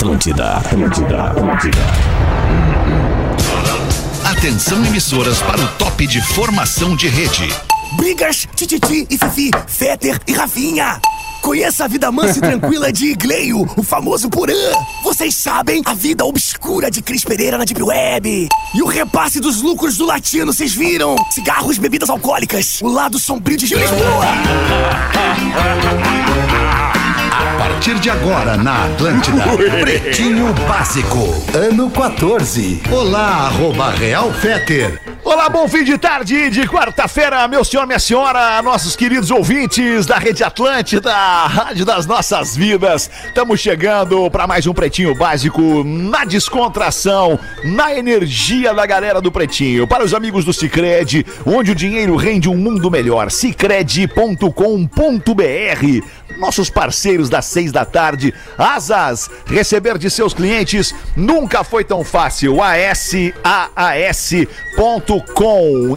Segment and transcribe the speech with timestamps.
[0.00, 1.78] Atlântida, Atlântida, Atlântida.
[4.24, 7.46] Atenção emissoras para o top de formação de rede.
[7.98, 10.98] Brigas, Tititi e Fifi, Fetter e Rafinha.
[11.42, 14.54] Conheça a vida mansa e tranquila de Igleio, o famoso Porã.
[15.04, 18.48] Vocês sabem a vida obscura de Cris Pereira na Deep Web.
[18.74, 21.14] E o repasse dos lucros do latino, vocês viram?
[21.30, 22.80] Cigarros, bebidas alcoólicas.
[22.80, 24.24] O lado sombrio de Gil Lisboa.
[27.80, 29.42] A partir de agora na Atlântida,
[29.80, 31.16] Pretinho Básico,
[31.54, 32.82] ano 14.
[32.92, 35.00] Olá, arroba Real Feter.
[35.24, 40.18] Olá, bom fim de tarde de quarta-feira, meu senhor, minha senhora, nossos queridos ouvintes da
[40.18, 43.10] Rede Atlântida, Rádio das Nossas Vidas.
[43.26, 49.86] Estamos chegando para mais um Pretinho Básico na descontração, na energia da galera do Pretinho.
[49.86, 53.30] Para os amigos do Cicred, onde o dinheiro rende um mundo melhor.
[53.30, 58.34] Cicred.com.br nossos parceiros das seis da tarde.
[58.58, 62.60] Asas, receber de seus clientes nunca foi tão fácil.
[62.60, 63.30] ASAAS.com.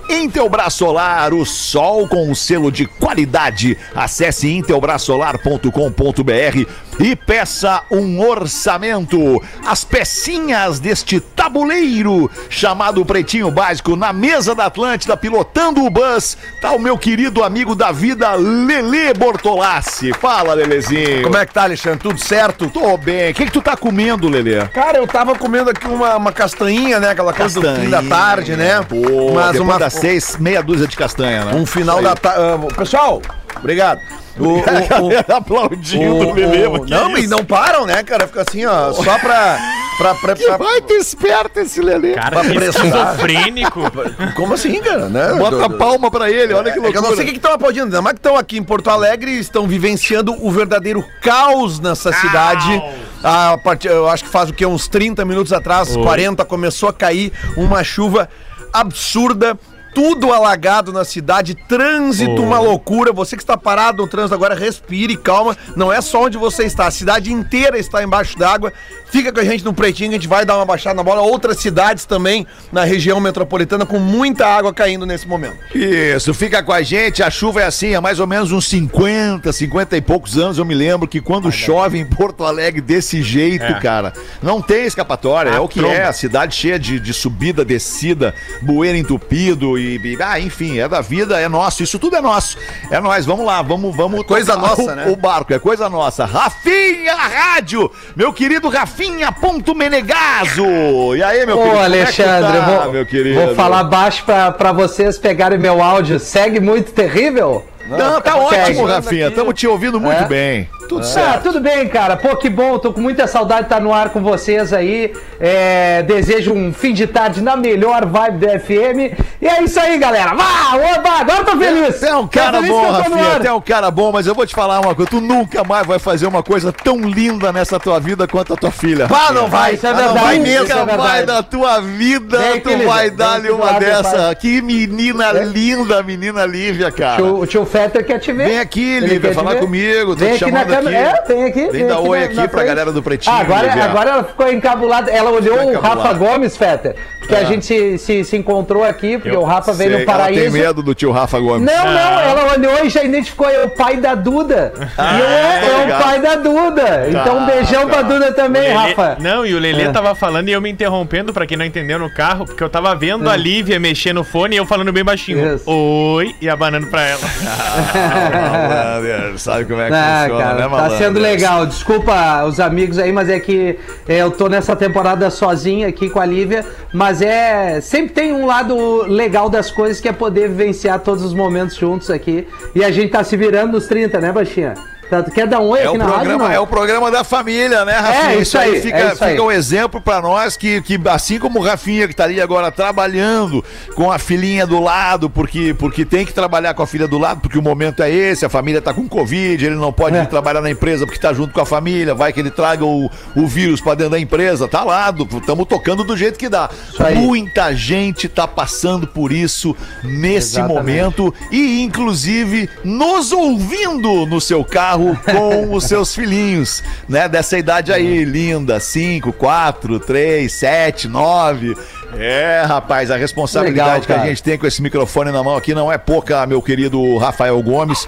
[0.10, 3.76] Intelbras Solar, o sol com o selo de qualidade.
[3.96, 9.42] Acesse intelbrasolar.com.br e peça um orçamento.
[9.66, 16.72] As pecinhas deste tabuleiro chamado Pretinho Básico na mesa da Atlântida, pilotando o bus, tá
[16.72, 20.14] o meu querido amigo da vida, Lele Bortolassi.
[20.14, 21.24] Fala, Lelezinho.
[21.24, 22.00] Como é que tá, Alexandre?
[22.00, 22.70] Tudo certo?
[22.70, 23.32] Tô bem.
[23.32, 24.68] O que, que tu tá comendo, Lele?
[24.74, 27.10] Cara, eu tava comendo aqui uma, uma castanhinha, né?
[27.10, 28.84] Aquela coisa do fim da tarde, né?
[28.84, 31.56] Pô, Mas uma, das seis, meia dúzia de castanha, né?
[31.56, 32.74] um final da tarde.
[32.76, 33.22] pessoal,
[33.58, 34.00] obrigado.
[34.40, 36.66] O, o- o- aplaudindo o Lele.
[36.68, 38.26] o- mas que não, e não param, né, cara?
[38.28, 39.60] Fica assim, ó, só pra.
[39.98, 42.14] pra, pra, Que pra- vai ter esperto esse Lele.
[42.16, 43.82] Cara, Pra esquizofrênico.
[44.36, 45.08] Como assim, cara?
[45.08, 45.34] Né?
[45.36, 47.10] Bota Do- a palma pra ele, olha que É que eu loucura.
[47.10, 49.40] não sei o que estão aplaudindo, ainda mais que estão aqui em Porto Alegre e
[49.40, 52.82] estão vivenciando o verdadeiro caos nessa cidade.
[53.24, 54.66] A partir, eu acho que faz o que?
[54.66, 58.28] Uns 30 minutos atrás, 40, começou a cair uma chuva
[58.74, 59.58] absurda.
[59.94, 63.14] Tudo alagado na cidade, trânsito, uma loucura.
[63.14, 65.56] Você que está parado no trânsito agora, respire, calma.
[65.76, 68.74] Não é só onde você está, a cidade inteira está embaixo d'água.
[69.14, 71.22] Fica com a gente no pretinho, a gente vai dar uma baixada na bola.
[71.22, 75.56] Outras cidades também na região metropolitana com muita água caindo nesse momento.
[75.76, 77.22] Isso, fica com a gente.
[77.22, 80.58] A chuva é assim, há mais ou menos uns 50, 50 e poucos anos.
[80.58, 83.80] Eu me lembro que quando chove em Porto Alegre desse jeito, É.
[83.80, 85.52] cara, não tem escapatória.
[85.52, 85.94] é o que tromba.
[85.94, 86.06] é.
[86.08, 91.02] A cidade cheia de, de subida, descida, bueiro entupido e, e- Ah, enfim, é da
[91.02, 91.84] vida, é nosso.
[91.84, 92.58] Isso tudo é nosso.
[92.90, 93.28] É nós.
[93.28, 94.26] Vamos lá, vamos, vamos.
[94.26, 95.06] Coisa tocar nossa, o, né?
[95.08, 96.26] O barco, é coisa nossa.
[96.26, 99.03] Rafinha Rádio, meu querido Rafinha
[99.42, 101.16] ponto Menegaso.
[101.16, 101.76] E aí, meu Ô, querido?
[101.78, 103.40] como é que Alexandre, tá, vou, meu querido?
[103.46, 106.20] vou falar baixo pra, pra vocês pegarem meu áudio.
[106.20, 107.66] Segue muito terrível?
[107.88, 108.44] Não, tá Segue.
[108.46, 109.28] ótimo, Rafinha.
[109.28, 110.26] Estamos te ouvindo muito É?
[110.26, 110.70] bem.
[110.88, 111.44] Tudo Ah, certo.
[111.44, 112.16] tudo bem, cara.
[112.18, 112.78] Pô, que bom.
[112.78, 115.14] Tô com muita saudade de estar no ar com vocês aí.
[115.40, 119.16] É, desejo um fim de tarde na melhor vibe da FM.
[119.42, 120.34] E é isso aí, galera.
[120.36, 121.96] Vá, oba, agora eu tô feliz.
[121.96, 123.26] Você é um Tô cara bom, tô no Rafinha.
[123.26, 123.42] ar.
[123.42, 125.10] Você é um cara bom, mas eu vou te falar uma coisa.
[125.12, 128.72] Tu nunca mais vai fazer uma coisa tão linda nessa tua vida quanto a tua
[128.72, 129.08] filha.
[129.08, 130.58] Pá, não vai, Isso é ah, não verdade, vai isso mesmo.
[130.58, 131.02] é Nunca verdade.
[131.10, 134.12] mais na tua vida tu vai dar-lhe do uma lado, dessa.
[134.18, 134.36] pai.
[134.36, 137.18] Que menina linda, menina Lívia, cara.
[137.18, 138.48] Tio- O tio Fetter quer te ver.
[138.48, 140.16] Vem aqui, Ele Lívia, falar comigo.
[140.16, 140.98] Tô Vem te chamando câmera.
[140.98, 141.68] É, vem aqui.
[141.70, 142.68] Vem dar oi aqui na pra frente.
[142.68, 145.12] galera do Pretinho, Ah, agora, agora ela ficou encabulada.
[145.12, 146.14] Ela olhou Ficou o Rafa.
[146.14, 146.96] Gomes, Fetter.
[147.20, 150.42] Porque a gente se, se, encontrou aqui, porque o Rafa veio no Paraíso.
[150.42, 151.62] Ela tem medo do tio Rafa Gomes.
[151.66, 154.74] Não, não, ela olhou e já identificou, é o pai da Duda.
[154.78, 157.06] e eu é, tô é o pai da Duda.
[157.10, 159.18] então um beijão pra Duda também, Lelê- Rafa.
[159.22, 159.92] Não, e o Lelê É.
[159.92, 162.94] tava falando e eu me interrompendo, pra quem não entendeu, no carro, porque eu tava
[162.94, 165.56] vendo a Lívia mexer no fone e eu falando bem baixinho.
[165.56, 165.64] Isso.
[165.70, 167.22] Oi, e abanando pra ela.
[168.34, 171.66] Malandro, Sabe como é que Ah, funciona, cara, né, tá sendo legal.
[171.66, 173.78] Desculpa os amigos aí, mas é que
[174.08, 176.66] é, eu tô nessa temporada sozinho aqui com a Lívia.
[176.94, 177.82] Mas é.
[177.82, 182.10] Sempre tem um lado legal das coisas que é poder vivenciar todos os momentos juntos
[182.10, 182.48] aqui.
[182.76, 184.93] E a gente tá se virando nos 30, né, Baixinha?
[185.10, 186.20] Tá, tu quer dar um oi É aqui o, na rádio?
[186.20, 186.52] programa, não?
[186.56, 188.34] é o programa da família, né, Rafinha?
[188.34, 189.32] É, isso aí, fica, é isso aí.
[189.32, 193.64] fica um exemplo pra nós que, que, assim como o Rafinha, que estaria agora trabalhando
[193.96, 197.42] com a filhinha do lado, porque, porque tem que trabalhar com a filha do lado,
[197.42, 200.24] porque o momento é esse, a família tá com Covid, ele não pode É.
[200.24, 203.10] ir trabalhar na empresa porque tá junto com a família, vai que ele traga o,
[203.36, 206.70] o vírus pra dentro da empresa, tá lá, estamos tocando do jeito que dá.
[207.16, 210.74] Muita gente tá passando por isso nesse Exatamente.
[210.78, 217.28] momento e, inclusive, nos ouvindo no seu carro com os seus filhinhos, né?
[217.28, 221.76] Dessa idade aí, linda, 5, 4, 3, 7, 9.
[222.18, 225.74] É, rapaz, a responsabilidade Legal, que a gente tem com esse microfone na mão aqui
[225.74, 228.08] não é pouca, meu querido Rafael Gomes.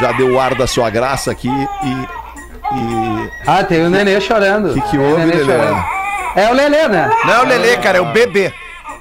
[0.00, 2.20] Já deu o ar da sua graça aqui e
[2.72, 3.30] E.
[3.46, 4.70] Ah, tem o Nenê chorando.
[4.70, 5.54] O Que que houve, Lelê?
[6.36, 7.10] É o Lelê, né?
[7.24, 8.52] Não é o Lelê, cara, é o bebê.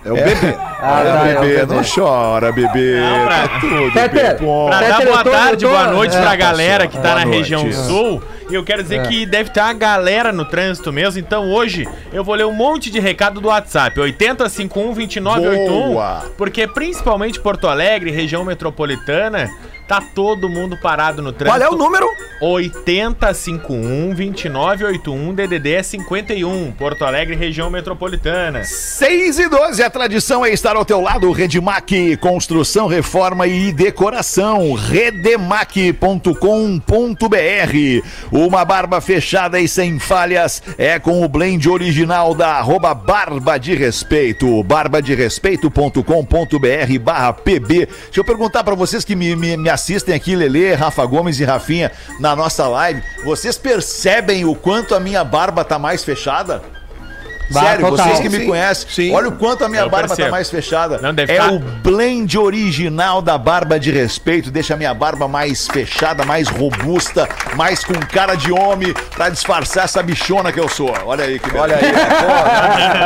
[0.03, 0.57] É o bebê.
[0.81, 1.65] Ah, Olha, tá, é bebê, Lelê.
[1.65, 2.99] não chora, bebê.
[3.01, 4.67] Não, pra- Tá tudo Peter, bem bom.
[4.69, 7.37] Pra Peter, dar boa tarde, tô- boa noite é, pra galera que tá na noite.
[7.37, 8.23] região sul.
[8.49, 11.19] E eu quero dizer que deve ter uma galera no trânsito mesmo.
[11.19, 13.99] Então hoje eu vou ler um monte de recado do WhatsApp.
[13.99, 15.67] 8051-2981.
[15.93, 16.23] Boa.
[16.37, 19.49] Porque principalmente Porto Alegre, região metropolitana,
[19.89, 21.59] tá todo mundo parado no trânsito.
[21.59, 22.07] Qual é o número?
[22.39, 25.33] 8051-2981.
[25.33, 26.73] DDD é 51.
[26.73, 28.63] Porto Alegre, região metropolitana.
[28.63, 31.31] 6 e 12, a tradição é estar ao teu lado.
[31.31, 34.73] Redmac, construção, reforma e decoração.
[34.73, 36.29] Redemac.com.br.
[38.31, 43.73] Uma barba fechada e sem falhas é com o blend original da arroba Barba de
[43.73, 44.63] Respeito.
[44.63, 47.87] barbaderespeito.com.br barra PB.
[47.87, 51.45] Deixa eu perguntar pra vocês que me, me, me assistem aqui, Lelê, Rafa Gomes e
[51.45, 53.01] Rafinha, na nossa live.
[53.23, 56.61] Vocês percebem o quanto a minha barba tá mais fechada?
[57.51, 58.05] Sério, total.
[58.07, 59.13] vocês que me Sim, conhecem, sim.
[59.13, 60.31] olha o quanto a minha Eu barba tá percebo.
[60.31, 60.99] mais fechada.
[61.01, 65.27] Não, deve é ficar- o blend original da barba de respeito, deixa a minha barba
[65.27, 70.67] mais fechada, mais robusta, mais com cara de homem, pra disfarçar essa bichona que eu
[70.69, 70.93] sou.
[71.05, 71.99] Olha aí que Olha aí, é, pô.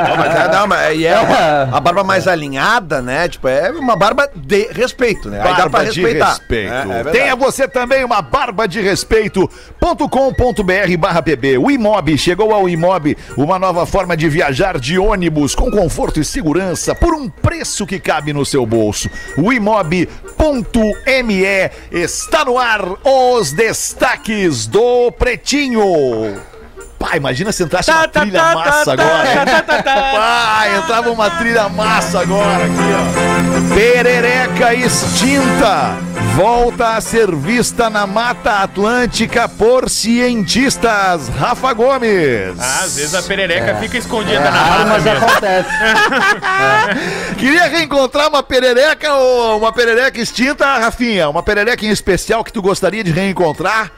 [0.09, 3.27] Não, mas é, não, mas e é uma- a barba mais alinhada, né?
[3.29, 5.37] Tipo, é uma barba de respeito, né?
[5.41, 6.29] Aí dá pra Barba de respeitar.
[6.29, 6.73] respeito.
[6.73, 7.17] É, é verdade.
[7.17, 11.57] Tenha você também uma barba de respeito.com.br barra PB.
[11.57, 16.25] O Imob chegou ao Imob, uma nova forma de viajar de ônibus com conforto e
[16.25, 19.07] segurança por um preço que cabe no seu bolso.
[19.37, 21.43] O Imob.me
[21.91, 25.83] está no ar os destaques do Pretinho.
[26.97, 29.27] Pá, imagina se entrasse uma Tá, tá, trilha tá, massa tá, agora.
[29.33, 29.93] tá, tá, tá, tá.
[29.93, 33.75] Pá, entrava uma trilha massa agora aqui, ó.
[33.75, 35.97] Perereca extinta
[36.35, 41.29] volta a ser vista na Mata Atlântica por cientistas.
[41.29, 42.57] Rafa Gomes.
[42.59, 45.25] Ah, às vezes a perereca fica escondida na Raro, mata mas mesmo.
[45.25, 45.69] acontece.
[47.37, 51.29] Queria reencontrar uma perereca ou uma perereca extinta, Rafinha?
[51.29, 53.91] Uma perereca em especial que tu gostaria de reencontrar?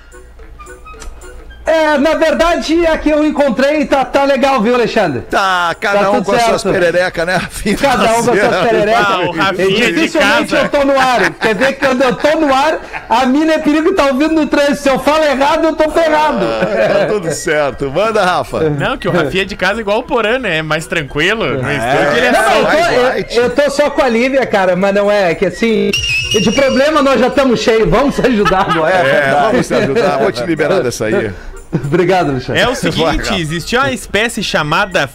[1.66, 5.22] É, na verdade, a que eu encontrei tá, tá legal, viu, Alexandre?
[5.22, 6.74] Tá, cada Tá um com as suas certo.
[6.74, 7.76] pererecas, né, Rafinha?
[7.78, 9.36] Cada um com as suas Ah, o pererecas.
[9.36, 10.58] Rafinha E de dificilmente casa.
[10.58, 11.30] eu tô no ar.
[11.32, 12.78] Quer ver que quando eu tô no ar,
[13.10, 14.76] a mina é perigo que tá ouvindo no trânsito.
[14.84, 16.46] Se eu falo errado, eu tô ferrado.
[16.46, 17.90] Tá tudo certo.
[17.90, 18.70] Manda, Rafa.
[18.70, 20.58] Não, que o Rafinha de casa é igual o Porã, né?
[20.58, 21.46] É mais tranquilo.
[21.46, 25.10] Ele é Não, eu, tô, eu- eu tô só com a Lívia, cara, mas não
[25.12, 28.94] é, é que assim, de problema nós já estamos cheios, vamos se ajudar agora.
[28.94, 30.18] É, vamos te ajudar.
[30.20, 31.32] Vou te liberar dessa aí.
[31.86, 32.62] Obrigado, Alexandre.
[32.62, 35.10] É o seguinte, existia uma espécie chamada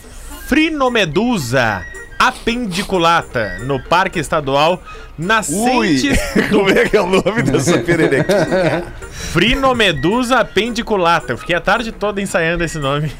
[0.47, 1.85] frinomedusa
[2.19, 4.83] apendiculata no Parque Estadual
[5.19, 6.19] Ui, Nascentes
[6.51, 8.85] como é que é o nome dessa pererequinha?
[9.11, 11.33] Frinomedusa apendiculata.
[11.33, 13.11] Eu fiquei a tarde toda ensaiando esse nome.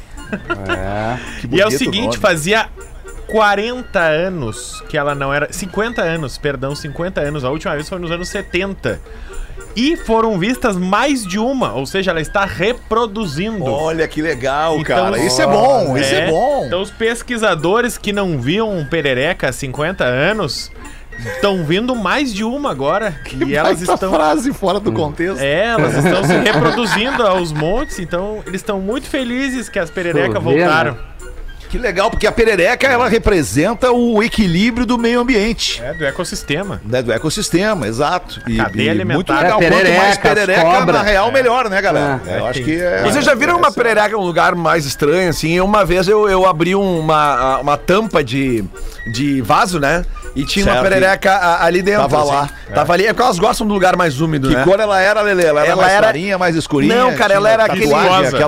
[1.39, 2.17] Que E é o seguinte, nome.
[2.17, 2.69] fazia
[3.27, 5.51] 40 anos que ela não era.
[5.51, 7.43] 50 anos, perdão, 50 anos.
[7.43, 8.99] A última vez foi nos anos 70.
[9.75, 13.65] E foram vistas mais de uma, ou seja, ela está reproduzindo.
[13.65, 15.17] Olha que legal, Então, cara.
[15.19, 16.65] Isso é bom, isso é, É, bom.
[16.65, 20.71] Então os pesquisadores que não viam um perereca há 50 anos
[21.35, 23.15] estão vindo mais de uma agora.
[23.45, 24.11] e elas estão.
[24.13, 25.39] frase fora do contexto.
[25.41, 30.41] É, elas estão se reproduzindo aos montes, então eles estão muito felizes que as pererecas
[30.41, 31.10] voltaram.
[31.71, 35.81] Que legal, porque a perereca ela representa o equilíbrio do meio ambiente.
[35.81, 36.81] É, do ecossistema.
[36.85, 38.41] Né, do ecossistema, exato.
[38.45, 39.13] E, Cadeia e alimentar.
[39.15, 39.61] muito legal.
[39.61, 40.91] É, Quanto mais perereca, cobra.
[40.97, 42.21] na real, melhor, né, galera?
[42.27, 43.01] É, eu acho tem- que é.
[43.03, 45.61] Vocês já viram uma perereca em um lugar mais estranho, assim?
[45.61, 48.65] Uma vez eu, eu abri uma, uma tampa de,
[49.13, 50.03] de vaso, né?
[50.35, 50.83] E tinha uma Certo.
[50.83, 52.01] perereca a- ali dentro.
[52.07, 52.31] Tava assim.
[52.31, 52.49] lá.
[52.73, 53.05] Tava ali.
[53.05, 54.63] É porque elas gostam do lugar mais úmido, Que né?
[54.63, 55.43] cor ela era, Lele?
[55.43, 56.95] Ela era Ela mais era- clarinha, mais escurinha?
[56.95, 57.87] Não, cara, ela era aquele.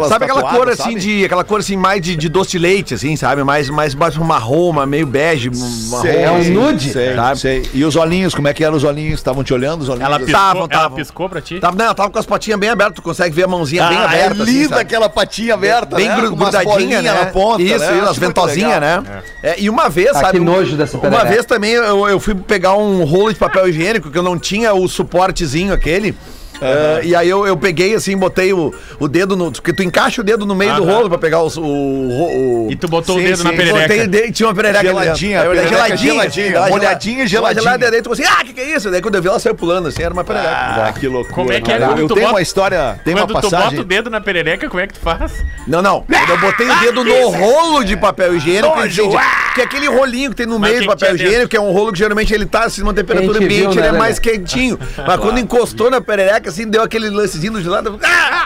[0.08, 0.96] sabe aquela cor assim sabe?
[0.96, 1.25] de.
[1.25, 3.44] Aquela cor assim, mais de, de doce de leite, assim, sabe?
[3.44, 5.50] Mais, mais, mais um marrom, uma meio bege,
[5.90, 6.02] marrom.
[6.04, 6.92] Sei, É um assim, nude?
[6.92, 7.40] Sei, sabe?
[7.40, 7.70] sei.
[7.74, 9.20] E os olhinhos, como é que eram os olhinhos?
[9.20, 10.06] Estavam te olhando os olhinhos?
[10.08, 10.25] Ela assim?
[10.25, 10.98] piscou, Tavam, ela tavam.
[10.98, 11.60] piscou pra ti?
[11.60, 13.98] Tava, não, ela tava com as patinhas bem abertas, tu consegue ver a mãozinha bem
[13.98, 14.40] Ah, aberta.
[14.40, 14.82] é assim, linda sabe?
[14.82, 16.16] aquela patinha aberta, bem né?
[16.16, 17.12] grudadinha, né?
[17.13, 18.06] na ponta, Isso, né?
[18.10, 19.04] as ventosinhas, né?
[19.42, 20.40] É, e uma vez, Ah, sabe?
[20.40, 21.30] que nojo dessa Uma perereca.
[21.30, 24.74] vez também eu, eu fui pegar um rolo de papel higiênico que eu não tinha
[24.74, 26.15] o suportezinho aquele.
[26.63, 29.51] Eh, e aí eu, eu peguei assim, botei o, o dedo no.
[29.51, 31.62] Porque tu encaixa o dedo no meio do rolo pra pegar os- o.
[31.63, 33.43] o, o E tu botou Sim, o dedo sim.
[33.43, 34.08] na Botei o perereca.
[34.08, 35.03] dedo, tinha uma perereca ali dentro.
[35.03, 37.88] Geladinha, olhei, perereca geladinha, geladinha, ela molhadinha, gelada- geladinha.
[37.88, 38.89] gelada, tu assim, ah, que que é isso?
[38.89, 40.51] Daí quando eu vi ela saiu pulando assim, era uma perereca.
[40.55, 41.34] Ah, que loucura.
[41.36, 41.91] Como é que é cara.
[41.93, 43.79] Eu tenho bota- uma história, tem uma Quando tu bota passagem...
[43.79, 45.32] o dedo na perereca, como é que tu faz?
[45.67, 46.01] Não, não.
[46.03, 48.74] Quando eu botei o dedo no rolo de papel higiênico,
[49.17, 49.53] ah!
[49.53, 51.62] que é aquele rolinho que tem no meio do que que papel higiênico, que é
[51.62, 54.79] um rolo que geralmente ele tá assim, numa temperatura ambiente, ele é né, mais quentinho.
[55.05, 58.00] Mas quando encostou na perereca, assim, deu aquele lancezinho de lado.
[58.03, 58.42] Ah!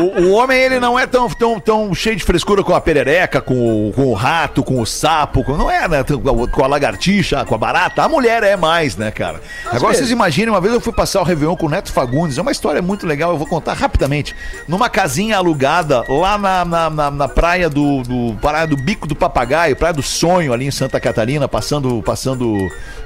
[0.00, 3.40] O, o homem, ele não é tão, tão, tão cheio de frescura com a perereca,
[3.40, 6.04] com o, com o rato, com o sapo, com, não é, né?
[6.52, 8.02] Com a, lagartixa, com a barata.
[8.02, 9.40] A mulher é mais, né, cara?
[9.66, 12.42] Agora vocês imaginem, uma vez eu fui passar o Réveillon com o Neto Fagundes, é
[12.42, 14.34] uma história muito legal, eu vou contar rapidamente.
[14.68, 19.16] Numa casinha alugada lá na, na, na- na praia do, do praia do Bico do
[19.16, 22.56] Papagaio, praia do Sonho, ali em Santa Catarina, passando, passando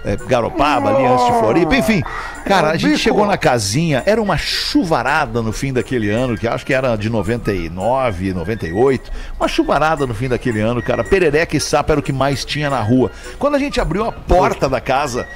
[0.04, 2.02] é, Garopaba, ali antes de Floripa, enfim.
[2.44, 6.65] Cara, a gente chegou na casinha, era uma chuvarada no fim daquele ano, que acho
[6.67, 9.11] que era de 99, 98.
[9.39, 11.03] Uma chuvarada no fim daquele ano, cara.
[11.05, 13.11] Perereca e sapo era o que mais tinha na rua.
[13.39, 15.27] Quando a gente abriu a porta da casa,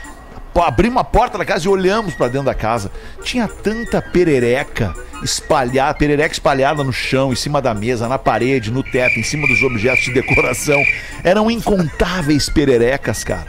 [0.55, 2.91] abrimos a porta da casa e olhamos pra dentro da casa,
[3.23, 8.83] tinha tanta perereca espalhada, perereca espalhada no chão, em cima da mesa, na parede, no
[8.83, 10.81] teto, em cima dos objetos de decoração.
[11.25, 13.47] Eram incontáveis pererecas, cara.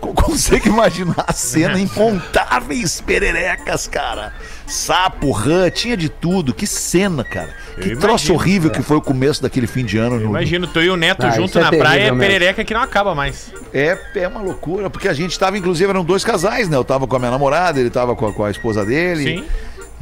[0.00, 1.78] Co- Consegue imaginar a cena?
[1.78, 4.32] Incontáveis pererecas, cara.
[4.72, 6.54] Sapo, rã, tinha de tudo.
[6.54, 7.50] Que cena, cara.
[7.80, 10.18] Que Eu troço imagino, horrível que foi o começo daquele fim de ano.
[10.18, 12.80] no- Imagina, tu e o Neto Ah, junto é na praia, é perereca que não
[12.80, 13.52] acaba mais.
[13.72, 16.76] É, é uma loucura, porque a gente tava, inclusive, eram dois casais, né?
[16.76, 19.24] Eu tava com a minha namorada, ele tava com a, com a esposa dele.
[19.38, 19.44] Sim.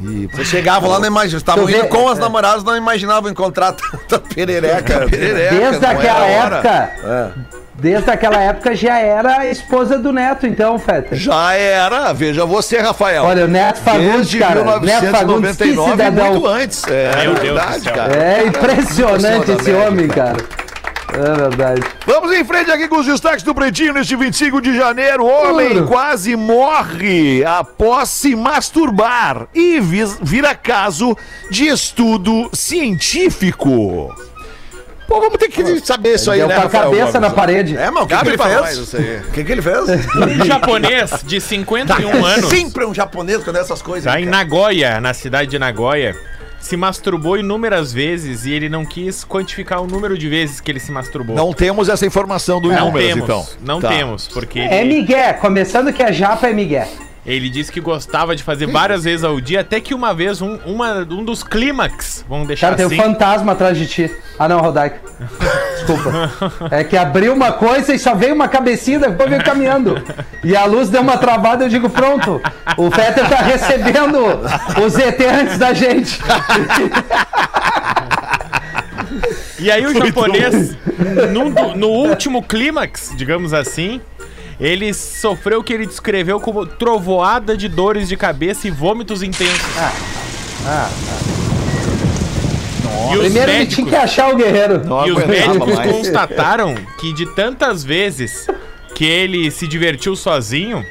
[0.03, 1.37] E Vocês chegavam lá, não imaginavam.
[1.37, 2.21] Estavam Tu indo com as é.
[2.21, 5.05] namoradas, não imaginavam encontrar tanta perereca.
[5.07, 7.35] perereca, Desde não aquela época.
[7.81, 11.15] Desde aquela época já era a esposa do Neto, então, Feta.
[11.15, 13.23] Já era, veja você, Rafael.
[13.23, 14.79] Olha, o Neto Fagundes, Desde cara.
[14.79, 16.31] Neto Fagundes, que 1999 e cidadão.
[16.31, 16.83] muito antes.
[16.87, 18.13] É Meu Deus verdade, cara.
[18.15, 20.37] É impressionante esse homem, cara.
[21.11, 21.81] É verdade.
[22.05, 25.25] Vamos em frente aqui com os destaques do Pretinho neste 25 de janeiro.
[25.25, 29.79] Homem quase morre após se masturbar e
[30.21, 31.17] vira caso
[31.49, 34.13] de estudo científico.
[35.11, 37.21] Pô, vamos ter que saber isso aí, né, com a cabeça Gomes?
[37.21, 37.75] na parede.
[37.75, 38.93] É, mas o que, ele fez?
[39.27, 39.89] O que, que ele fez?
[40.15, 44.09] Um japonês de 51 anos, Sempre um japonês quando é essas coisas.
[44.09, 44.25] tá em.
[44.25, 46.15] Nagoya, na cidade de Nagoya,
[46.61, 50.79] se masturbou inúmeras vezes e ele não quis quantificar o número de vezes que ele
[50.79, 51.35] se masturbou.
[51.35, 53.47] Não temos essa informação do Não números, temos, então.
[53.61, 53.89] não Tá.
[53.89, 55.33] temos, porque É ele, Miguel.
[55.41, 56.87] Começando que a japa é Miguel.
[57.25, 60.55] Ele disse que gostava de fazer várias vezes ao dia, até que uma vez um,
[60.65, 64.11] uma- um dos clímax, vamos deixar Cara, tem assim, um fantasma atrás de ti.
[64.39, 64.99] Ah, não, Rodaica.
[65.75, 66.31] Desculpa.
[66.71, 70.01] É que abriu uma coisa e só veio uma cabecinha, depois veio caminhando.
[70.43, 72.41] E a luz deu uma travada, eu digo, pronto.
[72.77, 74.17] O Fetter tá recebendo
[74.83, 76.19] os ET antes da gente.
[79.59, 80.75] E aí o japonês,
[81.75, 84.01] no último clímax, digamos assim,
[84.61, 89.59] ele sofreu o que ele descreveu como trovoada de dores de cabeça e vômitos intensos.
[93.11, 94.85] E os Primeiro ele médicos, tinha que achar o guerreiro.
[94.85, 95.91] Não e os médicos mais.
[95.91, 98.47] constataram que de tantas vezes
[98.93, 100.85] que ele se divertiu sozinho,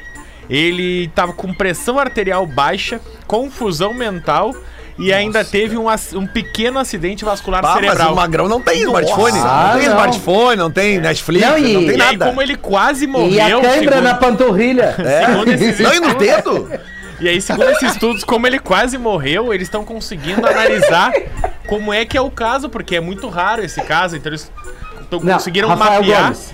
[0.49, 4.53] ele tava com pressão arterial baixa, confusão mental
[4.97, 8.13] e ainda teve um, um pequeno acidente vascular Ah, mas cerebral.
[8.13, 9.39] o Magrão não tem smartphone.
[9.39, 9.95] Ah, não tem não.
[9.97, 12.25] smartphone, não tem Netflix, Não, não, e- tem E aí, nada.
[12.25, 14.95] como ele quase morreu, E a segundo- na panturrilha.
[15.25, 16.69] segundo esses Não, e no dedo?
[17.21, 21.11] E aí, segundo esses estudos, como ele quase morreu, eles estão conseguindo analisar
[21.67, 24.51] como é que é o caso, porque é muito raro esse caso, então eles
[25.11, 26.23] Não, conseguiram Rafael mapear.
[26.23, 26.51] Gomes.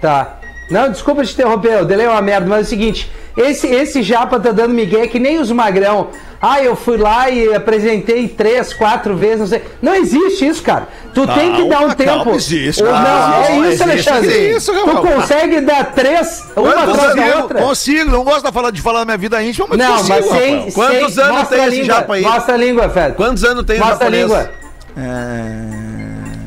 [0.00, 0.40] Tá.
[0.68, 4.02] Não, desculpa te interromper, o delay é uma merda, mas é o seguinte, esse, esse
[4.02, 6.08] japa tá dando migué que nem os magrão.
[6.40, 9.62] Ah, eu fui lá e apresentei três, quatro vezes, não sei.
[9.80, 10.86] Não existe isso, cara.
[11.14, 12.10] Tu tem que dar um tempo.
[12.10, 13.08] calma, existe, Ou cara.
[13.08, 14.26] não, é Não, isso, existe, Alexandre.
[14.30, 17.36] existe isso, tu consegue dar três, uma Quantos atrás da anos?
[17.42, 17.62] outra.
[17.62, 20.26] Consigo, não gosto de falar, de falar da minha vida íntima, mas Não, consigo, mas
[20.26, 20.70] sem.
[20.72, 22.22] Quantos sem- anos tem esse língua, japa aí?
[22.22, 23.14] Mostra a língua, Fed.
[23.16, 24.50] Quantos anos tem Mostra a língua.
[24.98, 25.85] Hein,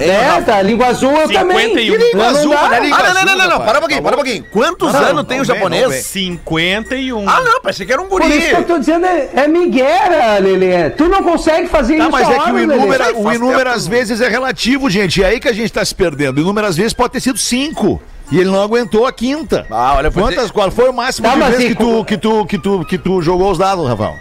[0.03, 0.41] É, Rafa?
[0.43, 1.39] tá, língua azul eu 51.
[1.47, 1.73] também.
[1.75, 2.69] Que língua Não, não azul, dá.
[2.69, 4.23] né, língua Ah, não, não, não, não, não, Rapaz, para um pouquinho, tá para um
[4.23, 4.45] pouquinho.
[4.51, 5.89] Quantos Não, anos não tem o não japonês?
[5.89, 6.01] vem.
[6.01, 7.29] 51.
[7.29, 8.37] Ah, não, pensei que era um Por guri.
[8.37, 10.89] isso que eu tô dizendo, é, é miguera, Lelê.
[10.91, 13.89] Tu não consegue fazer Tá, isso mas é que o inúmero, o inúmeras tempo.
[13.95, 15.23] vezes é relativo, gente.
[15.23, 16.39] É aí que a gente tá se perdendo.
[16.39, 18.01] Inúmeras vezes pode ter sido cinco.
[18.31, 19.65] E ele não aguentou a quinta.
[19.71, 22.57] Ah, olha, Quantas, qual foi o máximo Tá, de vezes que tu, que, tu, que,
[22.59, 24.15] tu, que tu jogou os dados, Rafael?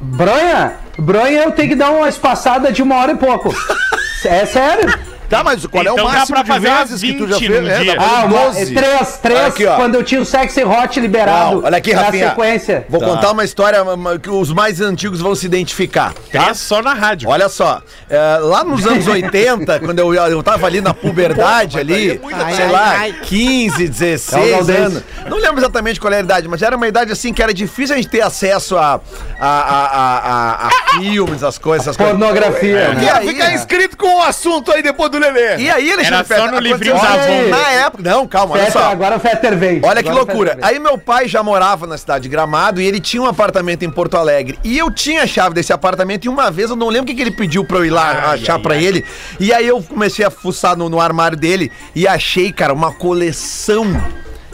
[0.00, 3.54] Bronha, bronha eu tenho que dar uma espaçada de uma hora e pouco.
[4.26, 4.92] é sério?
[5.32, 7.38] Tá, mas qual é Então o dá máximo pra de fazer vezes que tu já
[7.38, 7.66] 20 fez?
[7.68, 7.94] É, dia.
[7.94, 8.74] dá pra Ah, fazer uma, 12.
[8.74, 9.76] três, três, aqui, ó.
[9.76, 11.56] quando eu tinha o sexy hot liberado.
[11.56, 12.28] Não, olha aqui, na Rafinha.
[12.28, 12.86] sequência.
[12.88, 13.06] Vou Tá.
[13.06, 13.78] contar uma história
[14.22, 16.12] que os mais antigos vão se identificar.
[16.30, 17.28] Três só na rádio.
[17.30, 22.20] Olha só, é, lá nos anos 80, quando eu, eu tava ali na puberdade ali,
[22.54, 24.78] sei lá, 15, 16 Gaudense.
[24.80, 25.02] anos.
[25.28, 27.94] Não lembro exatamente qual era a idade, mas era uma idade assim que era difícil
[27.94, 29.00] a gente ter acesso a,
[29.40, 30.70] a, a, a, a- a
[31.00, 32.16] filmes, as coisas, essas coisas.
[32.18, 32.90] Pornografia.
[32.92, 33.20] E né?
[33.22, 33.54] Ficar né?
[33.54, 35.56] inscrito com o assunto aí depois do Lelê.
[35.56, 37.48] E aí, Alexandre Era só Fetter, no livrinho da Avon.
[37.48, 38.88] Na época, não, calma, olha Fetter, só.
[38.88, 39.80] agora o Fetter vem.
[39.82, 40.58] Olha que Agora o loucura.
[40.60, 43.90] Aí meu pai já morava na cidade de Gramado e ele tinha um apartamento em
[43.90, 44.58] Porto Alegre.
[44.64, 47.14] E eu tinha a chave desse apartamento e uma vez eu não lembro o que,
[47.14, 49.04] que ele pediu pra eu ir lá achar pra ele.
[49.38, 53.86] E aí eu comecei a fuçar no, no armário dele e achei, cara, uma coleção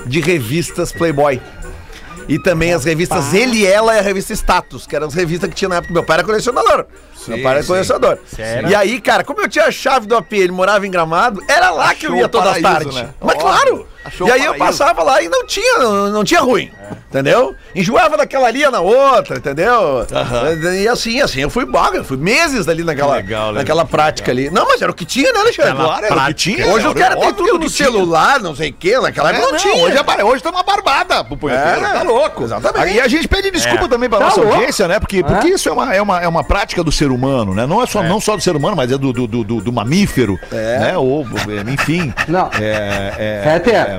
[0.07, 1.41] de revistas Playboy.
[2.29, 5.49] E também as revistas Ele e Ela e a revista Status, que eram as revistas
[5.49, 5.93] que tinha na época.
[5.93, 6.85] Meu pai era colecionador.
[7.27, 8.19] meu pai era colecionador.
[8.27, 8.69] Sério?
[8.69, 11.71] E aí, cara, como eu tinha a chave do AP, ele morava em Gramado, era
[11.71, 12.95] lá que eu Achou ia as paraíso, tardes.
[12.95, 13.09] né?
[13.21, 13.41] Mas Óbvio.
[13.41, 13.89] claro!
[14.09, 16.71] Achou e o aí eu passava lá e não tinha, não, não tinha ruim.
[17.09, 17.55] Entendeu?
[17.75, 20.07] Enjoava daquela ali na outra, entendeu?
[20.83, 23.53] E assim, assim, eu fui baga, fui meses ali naquela, Legal, legal.
[23.55, 24.51] naquela prática ali.
[24.51, 25.75] Não, mas era o que tinha, né, Alexandre?
[25.75, 26.67] Claro, era o que tinha.
[26.67, 27.87] Hoje era os caras têm óbvio tudo no tinha.
[27.91, 29.85] celular, não sei o quê, naquela É, época não, não, tinha.
[29.85, 31.85] Hoje, é, hoje tá uma barbada pro punheteiro.
[31.87, 32.45] É, tá louco.
[32.45, 32.95] exatamente.
[32.97, 33.89] E a gente pede desculpa É.
[33.89, 34.55] também pra Tá nossa louco.
[34.57, 34.99] audiência, né?
[35.01, 37.67] Porque, porque isso é uma, é, uma, é uma prática do ser humano, né?
[37.67, 39.73] Não é só, não só do ser humano, mas é do, do, do, do- do
[39.73, 40.97] mamífero, né?
[40.97, 42.13] Ou, é, enfim.
[42.27, 42.51] Não.
[42.61, 43.43] É, é,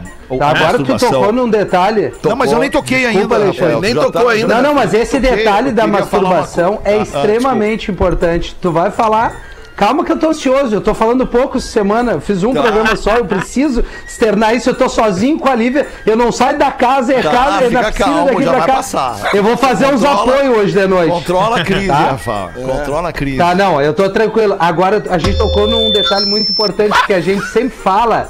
[0.05, 2.13] é, ou agora tu tocou num detalhe.
[2.23, 3.79] Não, mas eu nem toquei Desculpa, ainda, Alexandre.
[3.81, 4.55] Nem Já tocou ainda.
[4.55, 8.55] Não, não, mas esse toquei, detalhe da masturbação é Ah, ah, extremamente importante.
[8.61, 9.49] Tu vai falar.
[9.75, 12.97] Calma que eu tô ansioso, eu tô falando pouco essa semana, eu fiz um programa
[12.97, 16.69] só, eu preciso externar isso, eu tô sozinho com a Lívia, eu não saio da
[16.69, 18.73] casa, é Tá, casa, é piscina calmo, daqui já pra vai cá.
[18.73, 19.29] passar.
[19.33, 21.11] Eu vou fazer uns Controla- apoios hoje de noite.
[21.13, 21.95] Controla a crise, Tá?
[21.95, 22.49] Rafael.
[22.55, 23.37] Controla a crise.
[23.37, 24.57] Tá, não, eu tô tranquilo.
[24.59, 28.29] Agora a gente tocou num detalhe muito importante que a gente sempre fala.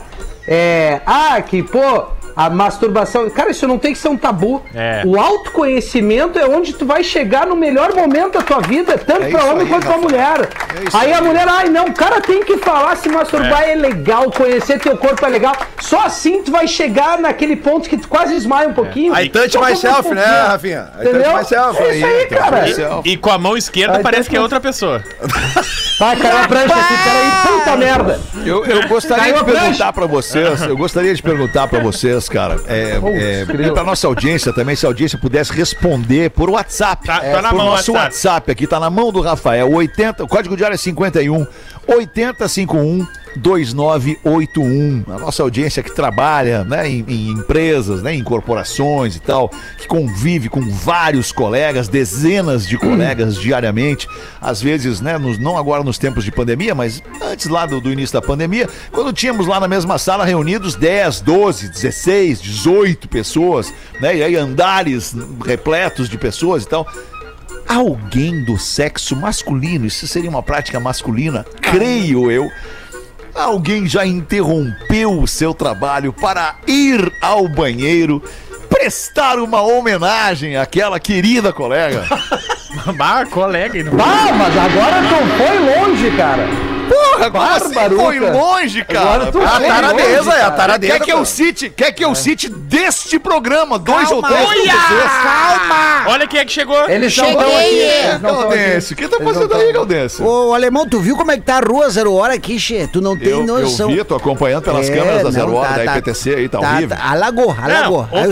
[0.52, 1.02] É.
[1.06, 2.08] Ah, que, pô,
[2.40, 3.30] a masturbação.
[3.30, 4.64] Cara, isso não tem que ser um tabu.
[4.74, 5.04] É.
[5.06, 9.30] O autoconhecimento é onde tu vai chegar no melhor momento da tua vida, tanto É
[9.30, 10.02] pra isso homem aí, quanto pra Rafael.
[10.02, 10.50] mulher.
[10.74, 11.14] É aí, aí.
[11.14, 13.76] a mulher, ai não, o cara tem que falar se masturbar é.
[13.76, 15.54] legal, conhecer teu corpo é legal.
[15.82, 19.14] Só assim tu vai chegar naquele ponto que tu quase esmaia um pouquinho.
[19.20, 20.24] I touch myself, um né.
[20.24, 20.88] Rafinha?
[20.94, 21.34] I touch Entendeu?
[21.34, 21.84] myself.
[21.84, 22.62] É isso aí, cara.
[22.62, 23.10] myself.
[23.10, 25.04] E com a mão esquerda Ai, parece que é outra pessoa.
[26.00, 28.20] Vai, caiu a prancha aqui, peraí, puta merda.
[28.46, 32.60] Eu, eu gostaria Caiu de perguntar pra vocês, eu gostaria de perguntar pra vocês, cara,
[32.68, 33.74] é, é, Putz, grilo.
[33.74, 37.06] pra nossa audiência também, se a audiência pudesse responder por WhatsApp.
[37.06, 38.06] Tá- É, tá na por mão o nosso WhatsApp.
[38.16, 41.46] WhatsApp aqui, tá na mão do Rafael, 80, o código diário é 51
[41.88, 43.06] 8051
[43.38, 45.04] 2981.
[45.08, 49.88] A nossa audiência que trabalha né, em, em empresas, né, em corporações e tal, que
[49.88, 54.08] convive com vários colegas, dezenas de colegas diariamente,
[54.42, 57.92] às vezes, né, nos- não agora nos tempos de pandemia, mas antes lá do, do
[57.92, 63.74] início da pandemia, quando tínhamos lá na mesma sala reunidos 10, 12, 16, 18 pessoas,
[64.00, 66.88] né, e aí andares repletos de pessoas e tal.
[67.68, 72.50] Alguém do sexo masculino, isso seria uma prática masculina, creio eu.
[73.40, 78.22] Alguém já interrompeu o seu trabalho para ir ao banheiro,
[78.70, 82.04] prestar uma homenagem àquela querida colega.
[82.98, 83.78] bah, colega.
[83.78, 86.48] e não- Ah, mas agora tu foi longe, cara.
[86.90, 88.04] Porra, você Barbaruca.
[88.04, 89.10] foi longe, cara.
[89.10, 90.94] Agora tu A taradeza, longe, é a taradeza.
[90.94, 94.48] Quer que eu cite, quer que eu cite deste programa dois ou três?
[95.24, 96.04] Calma!
[96.08, 96.90] Olha quem é que chegou.
[96.90, 97.82] Eles não Cheguei, aqui.
[97.82, 98.20] é.
[98.20, 98.30] Não.
[98.42, 99.74] Gaudense, o que tá fazendo aí.
[99.74, 100.22] Gaudense?
[100.22, 102.88] Ô, alemão, tu viu como é que tá a rua Zero Hora aqui, che?
[102.92, 103.90] Tu não tem Eu, eu noção.
[103.90, 106.60] vi, tô acompanhando pelas É, câmeras da Zero Hora, tá- da tá- IPTC aí, tá,
[106.60, 106.98] Tá, horrível.
[106.98, 108.08] tá, alagou, alagou.
[108.12, 108.32] Não, Aí ô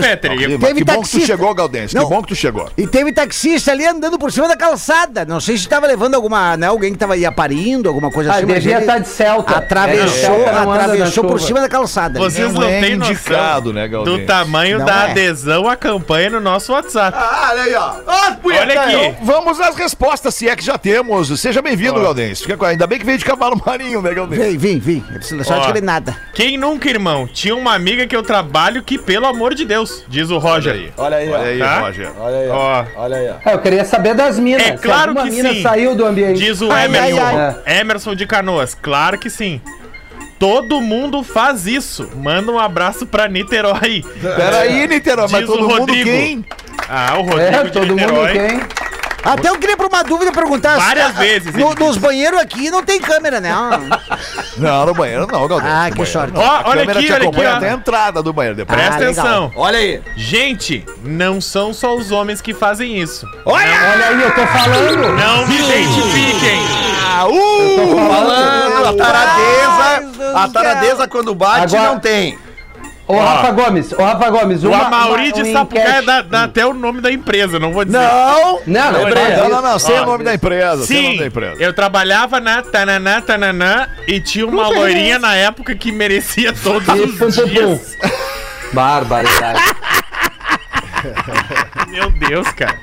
[0.58, 2.68] teve que bom que tu chegou, Gaudense, que bom que tu chegou.
[2.76, 5.24] E teve taxista ali andando por cima da calçada.
[5.24, 6.66] Não sei se tava levando alguma, né?
[6.66, 8.46] Alguém que tava ia parindo, alguma coisa Ah, assim.
[8.54, 9.56] Devia estar de Celta.
[9.56, 12.18] Atravessou, É, Celta não anda na atravessou por cima da calçada.
[12.18, 14.18] Vocês Não não, é têm indicado, né, Gaudense?
[14.20, 15.10] do tamanho Não da é.
[15.10, 17.16] adesão à campanha no nosso WhatsApp.
[17.20, 17.92] Ah, olha aí, ó.
[18.44, 19.14] Olha aqui.
[19.22, 21.40] Vamos às respostas, se é que já temos.
[21.40, 21.94] Seja bem-vindo,
[22.58, 24.56] com- Ainda bem que veio de cavalo marinho, né, Gaudense?
[24.56, 25.04] Vem, vem, vem.
[25.44, 26.16] Só de querer nada.
[26.34, 27.26] Quem nunca, irmão?
[27.26, 30.72] Tinha uma amiga que eu trabalho que, pelo amor de Deus, diz o Roger.
[30.74, 30.92] aí.
[30.96, 31.80] Olha aí, Olha aí, Tá?
[31.80, 32.10] Roger.
[32.18, 33.50] Olha aí, Ó, Olha aí, ó.
[33.50, 34.66] É, eu queria saber das minas.
[34.66, 35.62] É claro que mina sim.
[35.62, 36.38] saiu do ambiente.
[36.38, 37.54] diz o Emerson.
[37.66, 38.74] Emerson de Canoas.
[38.74, 39.60] Claro que sim.
[40.38, 42.08] Todo mundo faz isso.
[42.16, 44.04] Manda um abraço pra Niterói.
[44.36, 46.08] Peraí, Niterói, mas Diz todo o mundo Rodrigo.
[46.10, 46.44] quem?
[46.88, 48.32] Ah, o Rodrigo É, de todo mundo Niterói.
[48.32, 48.60] quem?
[49.24, 50.76] Até eu queria por uma dúvida perguntar.
[50.78, 53.50] Várias vezes no- nos banheiros aqui não tem câmera, né?
[54.56, 55.70] Não, no banheiro não, Gaudense.
[55.72, 56.34] Ah, que sorte.
[56.34, 56.40] não.
[56.42, 57.58] Olha câmera aqui, te olha acompanha aqui, ó.
[57.58, 58.76] até a entrada do banheiro depois.
[58.76, 59.24] Presta Ah, legal.
[59.24, 59.52] atenção.
[59.54, 60.02] Olha aí.
[60.16, 63.24] Gente, não são só os homens que fazem isso.
[63.44, 65.16] Olha aí, eu tô falando.
[65.16, 66.60] Não me identifiquem.
[67.06, 68.08] Ah, uh!
[68.08, 70.38] Falando, a taradeza.
[70.38, 72.36] A taradeza quando bate Agora- não tem.
[73.08, 76.66] Ô, Rafa Gomes, ô, Rafa Gomes, O uma, Amauri de uma Sapucaia dá, dá até
[76.66, 77.96] o nome da empresa, não vou dizer.
[77.98, 78.60] Não.
[78.66, 79.08] Não, não.
[79.08, 81.62] Não, não, não, Ó, o nome da empresa, sem o nome Sim, da empresa.
[81.62, 87.00] eu trabalhava na Tananã Tananã e tinha uma loirinha na época que merecia todos E
[87.00, 87.46] os pum, pum.
[87.48, 87.96] dias.
[88.74, 89.58] Barbaridade.
[91.88, 92.76] Meu Deus, cara.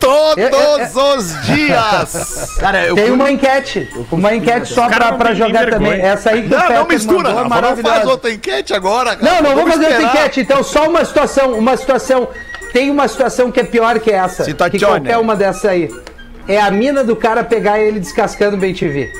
[0.00, 2.56] Todos os dias!
[2.60, 3.88] Cara, eu Tem fui- uma enquete.
[4.10, 6.00] Uma enquete só pra, não pra jogar também.
[6.00, 7.60] Essa aí que o Não, não mistura, Rafa.
[7.60, 9.22] Não faz outra enquete agora, cara.
[9.34, 10.40] Não, não vou Vamos fazer outra enquete.
[10.40, 12.28] Então, só uma situação, uma situação.
[12.72, 14.44] Tem uma situação que é pior que essa.
[14.44, 14.78] Situazione.
[14.78, 15.88] Que qualquer uma dessa aí.
[16.46, 19.12] É a mina do cara pegar ele descascando bem TV.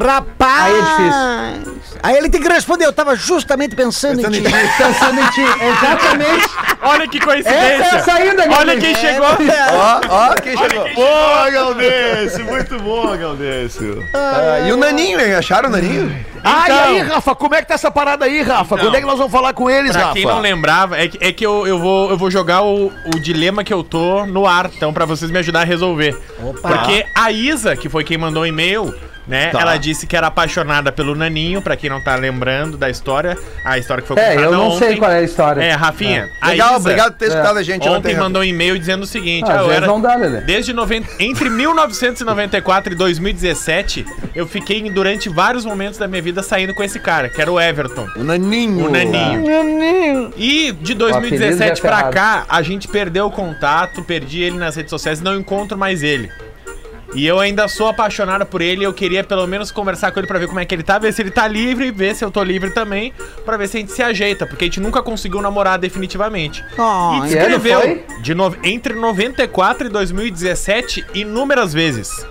[0.00, 0.64] Rapaz!
[0.64, 2.00] Aí é difícil.
[2.02, 4.42] Aí ele tem que responder, eu tava justamente pensando, em ti.
[4.42, 5.40] Pensando em ti.
[5.60, 6.48] Exatamente.
[6.82, 7.84] Olha que Essa coincidência.
[7.84, 9.26] é a saída, Olha quem chegou.
[9.26, 10.94] Ó, ó, quem chegou.
[10.94, 12.44] Boa, Galdêncio!
[12.46, 14.02] Muito bom, Galdêncio.
[14.14, 15.34] Ah, e o Naninho, hein?
[15.34, 16.14] Acharam o Naninho?
[16.42, 18.74] Ah, e Então- aí, Rafa, como é que tá essa parada aí, Rafa?
[18.74, 20.14] Então, Quando é que nós vamos falar com eles, Pra Rafa?
[20.14, 23.20] quem não lembrava, é que, é que eu, eu, vou, eu vou jogar o, o
[23.20, 26.16] dilema que eu tô no ar, então, pra vocês me ajudar a resolver.
[26.62, 28.94] Porque a Isa, que foi quem mandou o e-mail,
[29.30, 29.50] né?
[29.50, 29.60] Tá.
[29.60, 33.38] Ela disse que era apaixonada pelo Naninho, pra quem não tá lembrando da história.
[33.64, 34.98] A história que foi É, contada eu não sei ontem.
[34.98, 35.62] qual é a história.
[35.62, 36.28] É, Rafinha.
[36.40, 38.16] a Legal, Isa obrigado por ter escutado a gente Ontem ontem.
[38.16, 40.40] mandou um e-mail dizendo o seguinte: Ah, ah, eu era- não dá, Lelê.
[40.42, 46.74] Desde 90, entre 1994 e 2017, eu fiquei durante vários momentos da minha vida saindo
[46.74, 48.06] com esse cara, que era o Everton.
[48.16, 48.86] O Naninho.
[48.86, 50.32] O Naninho.
[50.36, 52.14] E de 2017 apelido já pra ferrado.
[52.14, 56.02] cá, a gente perdeu o contato, perdi ele nas redes sociais e não encontro mais
[56.02, 56.30] ele.
[57.14, 60.38] E eu ainda sou apaixonada por ele, eu queria pelo menos conversar com ele pra
[60.38, 62.42] ver como é que ele tá, ver se ele tá livre, ver se eu tô
[62.42, 63.12] livre também,
[63.44, 66.64] pra ver se a gente se ajeita, porque a gente nunca conseguiu namorar definitivamente.
[66.78, 68.54] Oh, e escreveu de no...
[68.62, 72.24] entre 94 e 2017 inúmeras vezes.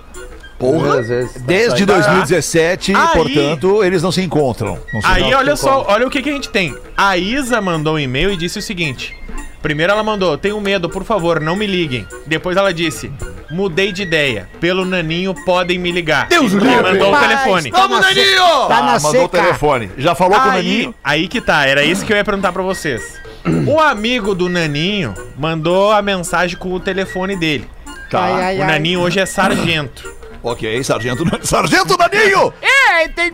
[0.57, 1.01] Porra.
[1.45, 4.77] Desde 2017, Aí- portanto, eles não se encontram.
[4.93, 6.77] Não se Aí olha só, olha o que, que a gente tem.
[6.97, 9.15] A Isa mandou um e-mail e disse o seguinte:
[9.61, 12.07] primeiro ela mandou, tenho medo, por favor, não me liguem.
[12.25, 13.11] Depois ela disse,
[13.49, 14.49] mudei de ideia.
[14.59, 16.27] Pelo naninho podem me ligar.
[16.27, 17.71] Deus e mandou o telefone.
[17.71, 18.35] tá na se-
[18.67, 19.91] Tá Ah, na mandou o telefone.
[19.97, 20.95] Já falou com o Aí, Naninho?
[21.03, 23.19] aí que tá, era isso que eu ia perguntar pra vocês.
[23.67, 27.67] O amigo do Naninho mandou a mensagem com o telefone dele.
[28.09, 28.21] Tá.
[28.23, 28.67] Ai, ai, O ai.
[28.67, 30.18] Naninho hoje é sargento.
[30.41, 32.53] Ok, Sargento, Sargento Naninho!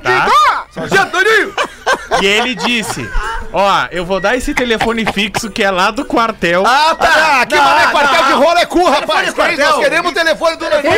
[0.02, 0.65] Tá?
[0.72, 1.54] Sargento Naninho!
[2.22, 3.08] E ele disse:
[3.54, 6.63] Ó, eu vou dar esse telefone fixo que é lá do quartel.
[6.65, 7.41] Ah, tá!
[7.41, 9.30] Aqui não, é quartel de rola, é cu, rapaz!
[9.30, 9.38] Isso?
[9.38, 10.94] Nós queremos o telefone do Naninho!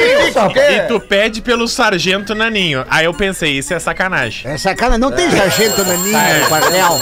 [0.71, 2.85] E tu pede pelo sargento Naninho.
[2.89, 4.49] Aí eu pensei, isso é sacanagem.
[4.51, 6.99] É sacana, não tem sargento naninho no quartel.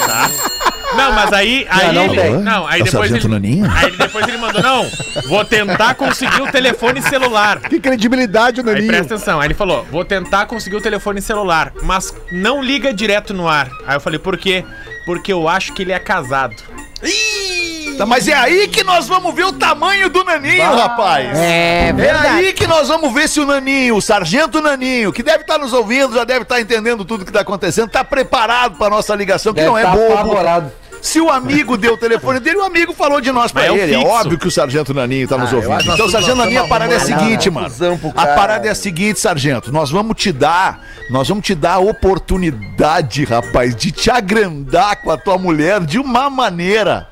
[0.96, 1.66] Não, mas aí.
[1.70, 2.22] aí não ele.
[2.22, 2.32] tem.
[2.40, 3.34] Não, aí É o depois sargento ele.
[3.34, 3.72] Naninho?
[3.72, 4.90] Aí ele- depois ele mandou, não,
[5.28, 7.60] vou tentar conseguir o telefone celular.
[7.62, 11.72] Que credibilidade o Aí presta atenção, aí ele falou: vou tentar conseguir o telefone celular,
[11.84, 13.70] mas não liga direto no ar.
[13.86, 14.64] Aí eu falei, por quê?
[15.06, 16.56] Porque eu acho que ele é casado.
[17.98, 21.38] Tá, mas é aí que nós vamos ver o tamanho do Naninho, rapaz!
[21.38, 22.28] É É verdade.
[22.28, 25.72] aí que nós vamos ver se o Naninho, o Sargento Naninho, que deve estar nos
[25.72, 29.62] ouvindo, já deve estar entendendo tudo que está acontecendo, está preparado para nossa ligação, que
[29.62, 30.14] Deve não é tá bobo.
[30.14, 30.72] apavorado.
[31.06, 33.74] Se o amigo deu o telefone dele, o amigo falou de nós pra Mas é
[33.74, 33.94] o ele.
[33.94, 34.12] É fixo.
[34.12, 35.74] óbvio que o Sargento Naninho tá nos eu ouvindo.
[35.76, 37.68] acho Então, nós Sargento Naninho, a parada é a seguinte, uma mano.
[37.74, 38.36] confusão pro A cara.
[38.36, 39.72] parada é a seguinte, Sargento.
[39.72, 45.12] Nós vamos te dar, nós vamos te dar a oportunidade, rapaz, de te agrandar com
[45.12, 47.08] a tua mulher de uma maneira.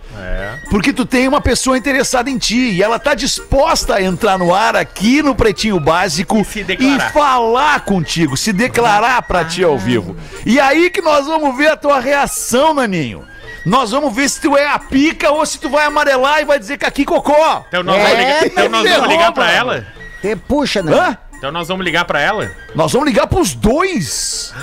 [0.70, 4.54] Porque tu tem uma pessoa interessada em ti e ela tá disposta a entrar no
[4.54, 7.10] ar aqui no Pretinho Básico E se declarar.
[7.10, 10.16] e falar contigo, se declarar pra ti ao vivo.
[10.46, 13.24] E aí que nós vamos ver a tua reação, Naninho.
[13.66, 16.60] Nós vamos ver se tu é a pica ou se tu vai amarelar e vai
[16.60, 17.66] dizer que aqui cocó.
[17.68, 19.88] Então nós, É, vamos, ligar, então nós vamos ligar pra ela?
[20.22, 20.94] Te puxa, né?
[20.94, 21.18] Hã?
[21.38, 22.52] Então nós vamos ligar pra ela?
[22.76, 24.54] Nós vamos ligar pros dois.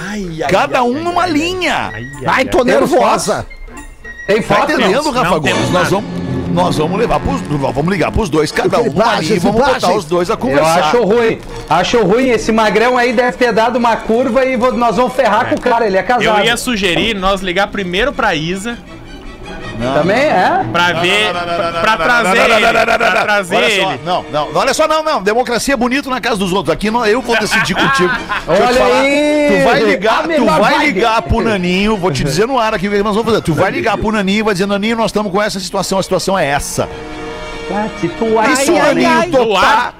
[0.50, 1.92] Cada um numa linha.
[2.26, 3.46] Ai, tô nervosa.
[4.26, 5.70] Tem Tá entendendo, Rafa Gomes?
[5.70, 6.08] Nós vamos,
[6.50, 9.38] nós vamos levar pros, nós vamos ligar pros dois, cada um numa Fácil, linha e
[9.38, 10.80] vamos botar os dois a Eu conversar.
[10.80, 11.38] acho ruim.
[11.68, 12.28] Acho ruim.
[12.30, 15.86] Esse magrão aí deve ter dado uma curva e nós vamos ferrar com o cara.
[15.86, 16.38] Ele é casado.
[16.38, 18.78] Eu ia sugerir nós ligar primeiro pra Isa,
[19.94, 20.64] Também é?
[20.70, 21.32] pra ver,
[21.80, 23.22] pra, trazer Não, não, não, ele, não, não, não, pra não.
[23.22, 24.00] trazer Olha só, ele.
[24.04, 25.22] Não, não, olha só, não, não.
[25.22, 26.72] Democracia é bonito na casa dos outros.
[26.72, 28.12] Aqui não, eu vou decidir contigo.
[28.46, 32.58] Deixa Olha aí, Tu vai ligar, tu vai ligar pro Naninho, vou te dizer no
[32.58, 33.42] ar aqui o que nós vamos fazer.
[33.42, 36.02] Tu vai ligar pro Naninho e vai dizer, Naninho, nós estamos com essa situação, a
[36.02, 36.88] situação é essa.
[37.72, 39.28] Ah, que tu E se o ai, Naninho ai.
[39.28, 39.99] Topar...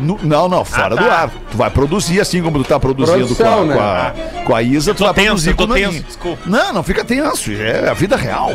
[0.00, 0.06] ar?
[0.06, 1.02] No- não, não, fora Ah, tá.
[1.02, 1.30] do ar.
[1.50, 3.74] Tu vai produzir assim como tu tá produzindo com, Produção, a, né?
[3.74, 6.42] com, a, com a Isa, tu vai tenso, produzir com o tenso, desculpa.
[6.46, 8.50] Não, não fica tenso, é a vida real.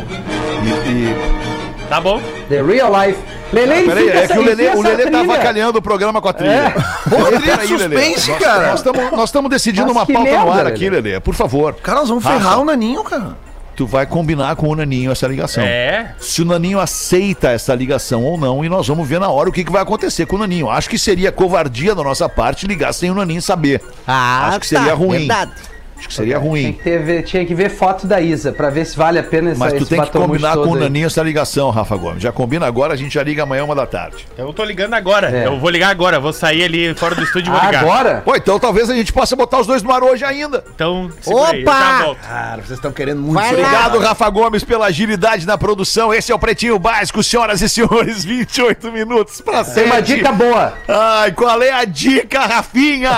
[0.64, 1.56] E, e-
[1.90, 2.20] Tá bom?
[2.50, 3.20] The real life.
[3.54, 6.34] Lele, Peraí, fica é que o Lelê, o Lelê tá avacalhando o programa com a
[6.34, 6.52] trilha.
[6.52, 6.70] É.
[7.08, 8.68] Pô, trilha de suspense, cara.
[8.70, 11.02] Nós estamos nós estamos decidindo Mas uma pauta no merda, ar aqui, Lelê.
[11.10, 11.20] Lelê.
[11.20, 11.76] Por favor.
[11.76, 12.40] Cara, nós vamos Rafa.
[12.40, 13.38] ferrar o Naninho, cara.
[13.76, 15.64] Tu vai combinar com o Naninho essa ligação.
[15.64, 16.16] É.
[16.18, 19.52] Se o Naninho aceita essa ligação ou não, e nós vamos ver na hora o
[19.52, 20.70] que, que vai acontecer com o Naninho.
[20.70, 23.82] Acho que seria covardia da nossa parte ligar sem o Naninho saber.
[24.08, 25.20] Ah, Acho que seria ruim.
[25.20, 25.52] Verdade.
[25.98, 26.74] Acho que seria Tinha ruim.
[26.74, 29.52] que, ter, ver- tinha que ver foto da Isa pra ver se vale a pena
[29.52, 30.82] essa, Mas tu esse tem que combinar com o aí.
[30.82, 32.22] Naninho essa ligação, Rafa Gomes.
[32.22, 34.28] Já combina agora, a gente já liga amanhã, uma da tarde.
[34.38, 35.30] Eu tô ligando agora.
[35.36, 35.46] É.
[35.48, 36.20] Eu vou ligar agora.
[36.20, 37.82] Vou sair ali fora do estúdio e vou ligar.
[37.84, 38.22] Agora?
[38.26, 40.64] Pô, então talvez a gente possa botar os dois no ar hoje ainda.
[40.76, 41.80] Então, aí, Opa!
[41.80, 42.20] já volto.
[42.20, 43.34] Cara, vocês estão querendo muito.
[43.36, 43.60] Vai lá.
[43.60, 46.14] Obrigado, Rafa Gomes, pela agilidade na produção.
[46.14, 48.24] Esse é o Pretinho Básico, senhoras e senhores.
[48.26, 50.74] 28 minutos pra Tem uma dica boa.
[50.88, 53.12] Ai, qual é a dica, Rafinha?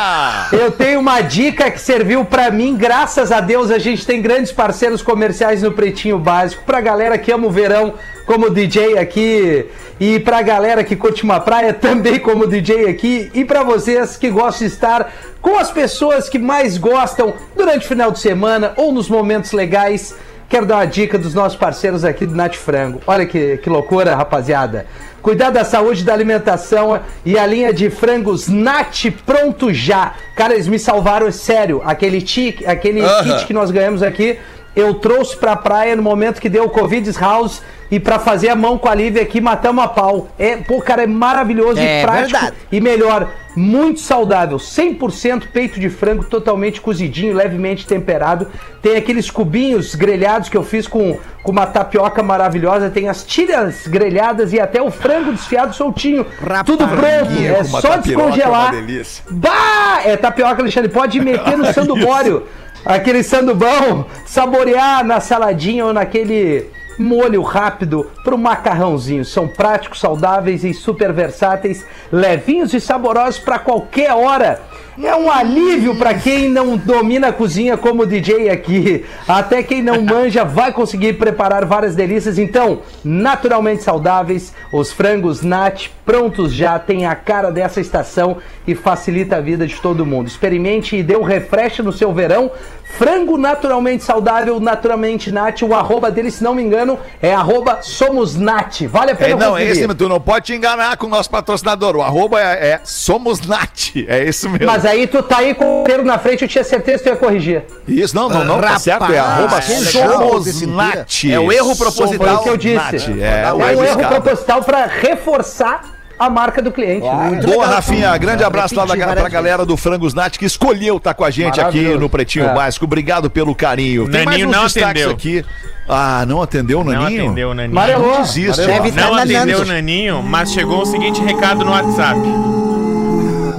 [0.51, 4.51] Eu tenho uma dica que serviu pra mim, graças a Deus a gente tem grandes
[4.51, 7.93] parceiros comerciais no Pretinho Básico, pra galera que ama o verão,
[8.25, 9.65] como DJ aqui,
[9.99, 14.29] e pra galera que curte uma praia também como DJ aqui, e pra vocês que
[14.29, 18.91] gostam de estar com as pessoas que mais gostam durante o final de semana ou
[18.91, 20.15] nos momentos legais.
[20.49, 23.01] Quero dar uma dica dos nossos parceiros aqui do Nat Frango.
[23.05, 24.85] Olha que, que loucura, rapaziada.
[25.21, 30.13] Cuidar da saúde da alimentação e a linha de frangos Nat Pronto Já.
[30.37, 31.81] Cara, eles me salvaram, é sério.
[31.83, 34.39] Aquele, tic, aquele kit que nós ganhamos aqui,
[34.77, 38.55] eu trouxe pra praia no momento que deu o Covid House e pra fazer a
[38.55, 40.27] mão com a Lívia aqui, matamos a pau.
[40.37, 42.31] É, pô, cara, é maravilhoso É e prático.
[42.31, 42.57] verdade.
[42.71, 44.57] E melhor, muito saudável.
[44.57, 48.47] 100% peito de frango totalmente cozidinho, levemente temperado.
[48.81, 52.89] Tem aqueles cubinhos grelhados que eu fiz com, com uma tapioca maravilhosa.
[52.89, 56.25] Tem as tiras grelhadas e até o frango desfiado soltinho.
[56.65, 57.41] Tudo pronto.
[57.41, 58.71] É só descongelar.
[58.71, 59.23] delícia.
[59.31, 60.01] Bah!
[60.03, 60.91] É tapioca, Alexandre.
[60.91, 62.43] Pode meter no sandubório.
[62.87, 64.05] Aquele sandubão.
[64.25, 69.25] Saborear na saladinha ou naquele molho rápido pro macarrãozinho.
[69.25, 74.61] São práticos, saudáveis e super versáteis, levinhos e saborosos para qualquer hora.
[75.03, 79.05] É um alívio para quem não domina a cozinha como o DJ aqui.
[79.27, 82.39] Até quem não manja vai conseguir preparar várias delícias.
[82.39, 89.35] Então, naturalmente saudáveis, os frangos Nat prontos já tem a cara dessa estação e facilita
[89.35, 90.27] a vida de todo mundo.
[90.27, 92.49] Experimente e dê um refresh no seu verão.
[92.97, 95.61] Frango naturalmente saudável, naturalmente Nat.
[95.61, 98.87] O arroba dele, se não me engano, é arroba Somos Nat.
[98.87, 99.71] Vale a pena É, não, conferir.
[99.71, 101.97] esse tu não pode te enganar com o nosso patrocinador.
[101.97, 103.91] O arroba é, é Somos Nat.
[104.07, 104.65] É isso mesmo.
[104.65, 107.09] Mas aí tu tá aí com o inteiro na frente, eu tinha certeza que tu
[107.13, 107.63] ia corrigir.
[107.87, 109.11] Isso, não, não, não, tá Rapaz, certo.
[109.13, 111.23] É arroba que legal Somos desse Nat.
[111.25, 112.27] É o erro proposital.
[112.27, 112.75] Foi o que eu disse.
[112.75, 117.05] Nat, é, É o um erro proposital para reforçar a marca do cliente.
[117.05, 117.41] né?
[117.45, 118.17] Boa, Rafinha.
[118.17, 121.61] Grande abraço lá da, pra galera do Frangos Nat que escolheu estar com a gente
[121.61, 122.53] aqui no Pretinho É.
[122.53, 122.85] Básico.
[122.85, 124.09] Obrigado pelo carinho.
[124.09, 125.11] Tem mais Naninho uns não atendeu.
[125.11, 125.45] aqui.
[125.87, 127.25] Ah, não atendeu o Não Naninho?
[127.25, 127.75] atendeu o Naninho.
[127.75, 128.07] Marelô.
[128.07, 128.61] Não desiste.
[128.65, 132.19] Tá Não atendeu o Naninho, mas chegou o seguinte recado no WhatsApp.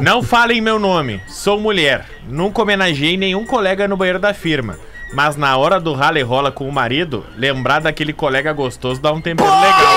[0.01, 2.07] Não falem meu nome, sou mulher.
[2.29, 4.79] Nunca homenageei nenhum colega no banheiro da firma.
[5.13, 9.11] Mas na hora do rala e rola com o marido, lembrar daquele colega gostoso dá
[9.11, 9.95] um tempero legal.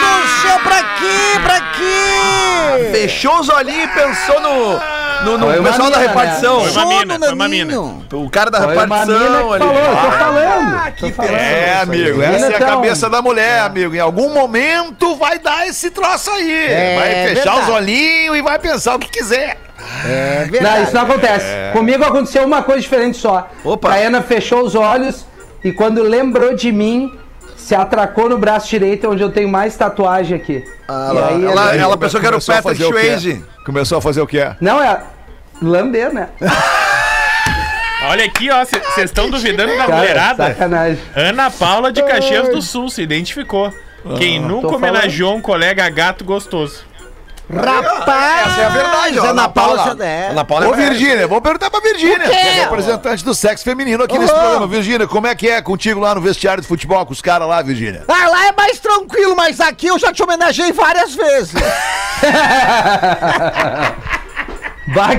[0.00, 1.40] Do céu, pra quê?
[1.44, 2.90] Pra quê?
[2.90, 4.80] Fechou os olhinhos e pensou no,
[5.24, 6.60] no, no pessoal da repartição.
[6.64, 7.80] Foi uma mina, foi uma mina.
[8.12, 9.64] O cara da Foi uma mina que repartição ali.
[9.64, 10.74] falou, eu tô falando.
[10.74, 11.34] Ah, tô que falando.
[11.34, 13.94] É, amigo, essa é a cabeça da mulher, amigo.
[13.94, 16.50] Em algum momento vai dar esse troço aí.
[16.66, 17.60] É vai fechar verdade.
[17.60, 19.58] os olhinhos e vai pensar o que quiser.
[20.06, 21.46] É Não, isso não acontece.
[21.72, 23.48] Comigo aconteceu uma coisa diferente só.
[23.64, 23.90] Opa.
[23.92, 25.26] A Ana fechou os olhos
[25.64, 27.12] e quando lembrou de mim,
[27.56, 30.64] se atracou no braço direito, onde eu tenho mais tatuagem aqui.
[30.88, 32.92] Ah, e lá, aí, ela, ele- ela pensou que era o Começou a Patrick fazer
[32.92, 33.06] o quê?
[33.18, 33.44] Swayze.
[33.64, 34.50] Começou a fazer o quê?
[34.60, 35.00] Não, é
[35.62, 36.28] lamber, né?
[38.08, 40.46] Olha aqui, ó, vocês estão duvidando da Cara, mulherada?
[40.48, 40.98] sacanagem.
[41.14, 43.72] Ana Paula de Caxias do Sul se identificou.
[44.18, 46.84] Quem nunca tô homenageou um colega gato gostoso.
[47.52, 48.46] Rapaz!
[48.52, 49.24] Essa é a verdade, ó.
[49.26, 49.90] Ana Paula.
[49.90, 50.28] Ana É.
[50.30, 54.02] Ana Paula Ô, é Virgínia, vamos perguntar pra Virgínia, que é representante do sexo feminino
[54.02, 54.38] aqui nesse Uhum.
[54.40, 54.66] programa.
[54.66, 57.60] Virgínia, como é que é contigo lá no vestiário de futebol com os caras lá,
[57.62, 58.04] Virgínia?
[58.08, 61.52] Ah, lá é mais tranquilo, mas aqui eu já te homenageei várias vezes.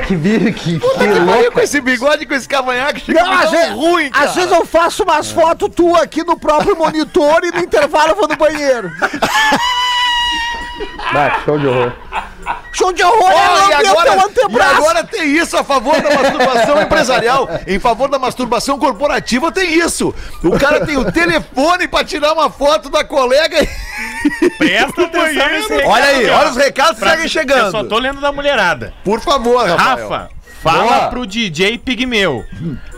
[0.07, 1.51] Que vira, que, que louco.
[1.53, 4.25] com esse bigode, com esse cavanhaque, chega Não, às vezes, ruim, cara.
[4.29, 8.15] às vezes eu faço umas fotos tu aqui no próprio monitor e no intervalo eu
[8.15, 8.91] vou no banheiro.
[11.45, 11.91] Show de horror.
[12.73, 14.09] Show de horror Olha, é e, agora,
[14.49, 17.49] e agora tem isso a favor da masturbação empresarial.
[17.67, 20.13] Em favor da masturbação corporativa tem isso.
[20.43, 24.49] O cara tem o telefone pra tirar uma foto da colega e...
[24.57, 25.89] Presta atenção nesse recado.
[25.91, 27.39] Olha aí, olha os recados que Pra- seguem Eu só
[27.71, 27.87] chegando.
[27.89, 28.93] tô lendo da mulherada.
[29.03, 30.09] Por favor, Rafael.
[30.09, 30.29] Rafa,
[30.61, 31.07] fala Boa.
[31.09, 32.43] pro DJ Pigmeu.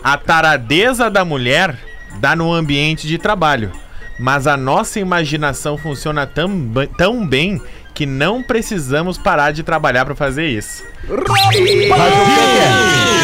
[0.04, 1.78] A taradeza da mulher
[2.20, 3.72] dá no ambiente de trabalho.
[4.18, 6.50] Mas a nossa imaginação funciona tão,
[6.98, 7.62] tão bem
[7.96, 10.84] que não precisamos parar de trabalhar pra fazer isso.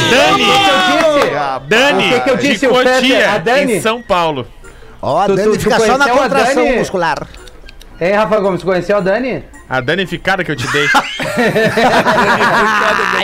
[0.09, 0.45] Dani,
[1.67, 2.67] Dani, O que que eu disse, de?
[2.67, 3.73] Cotia, Dani?
[3.75, 4.47] em São Paulo.
[5.01, 6.77] Ó, a Tu- tu- Dani tu fica só na contração Dani?
[6.77, 7.27] muscular.
[7.99, 9.43] Hein, Rafa Gomes, conheceu a Dani?
[9.71, 10.85] A danificada que eu te dei.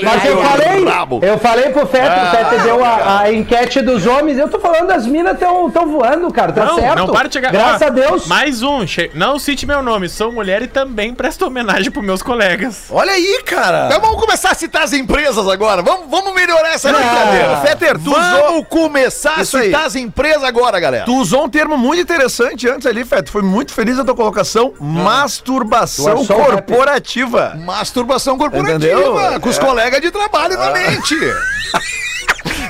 [0.02, 0.86] Mas eu falei,
[1.30, 4.38] eu falei pro Fetter, o Fetter deu a, a enquete dos homens.
[4.38, 6.54] Eu tô falando, as minas estão voando, cara.
[6.54, 6.96] Tá não, certo.
[6.96, 7.52] não para de chegar.
[7.52, 8.28] Graças Ó, a Deus.
[8.28, 8.88] Mais um.
[8.88, 10.08] che- Não cite meu nome.
[10.08, 12.86] Sou mulher e também presto homenagem pros meus colegas.
[12.92, 13.88] Olha aí, cara.
[13.88, 15.82] Então vamos começar a citar as empresas agora.
[15.82, 17.58] Vamos, vamos melhorar essa Não, brincadeira.
[17.58, 19.66] Fetter, tu vamos usou- começar a Isso aí.
[19.66, 21.04] citar as empresas agora, galera.
[21.06, 23.32] Tu usou um termo muito interessante antes ali, Feto.
[23.32, 24.74] Foi muito feliz a tua colocação.
[24.80, 26.50] Masturbação Rap?
[26.68, 27.54] corporativa.
[27.64, 29.40] Masturbação corporativa Entendeu?
[29.42, 29.62] com os É.
[29.62, 31.16] colegas de trabalho na mente.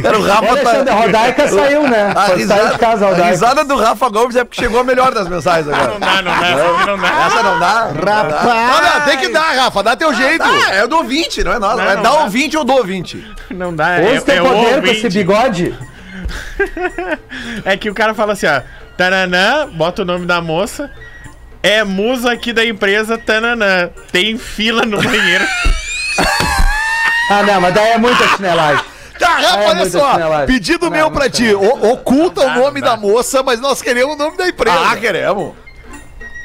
[0.04, 0.48] Era o É, Rafa.
[0.50, 2.14] Alexandre, a Rodaica saiu, né?
[2.16, 4.80] A Foi sair de casa, a risada, a risada do Rafa Gomes é porque chegou
[4.80, 5.94] a melhor das mensagens agora.
[5.94, 6.48] Não dá, não dá.
[6.48, 7.26] essa aqui não dá.
[7.26, 7.82] Essa não dá?
[8.22, 8.76] Rapaz!
[8.78, 10.44] Olha, tem que dar, Rafa, dá teu jeito.
[10.44, 11.78] Ah, é do ouvinte, não é nós.
[11.78, 12.20] Não, é não dar dá.
[12.22, 13.26] ouvinte ou do ouvinte.
[13.50, 13.94] Não dá.
[14.00, 15.76] É, Use teu é o poder com esse bigode.
[17.66, 18.62] É que o cara fala assim, ó.
[18.98, 20.92] Tananã, bota o nome da moça.
[21.70, 23.90] É musa aqui da empresa Tananã.
[24.12, 25.46] Tem fila no banheiro.
[27.30, 28.82] Ah, não, mas daí é muita chinelagem.
[29.20, 30.14] Tá, É olha só.
[30.14, 30.48] chinelagem.
[30.48, 31.54] Pedido Não, meu não pra ti.
[31.54, 34.78] O- oculta o dá, nome não da moça, mas nós queremos o nome da empresa.
[34.92, 35.54] Ah, queremos.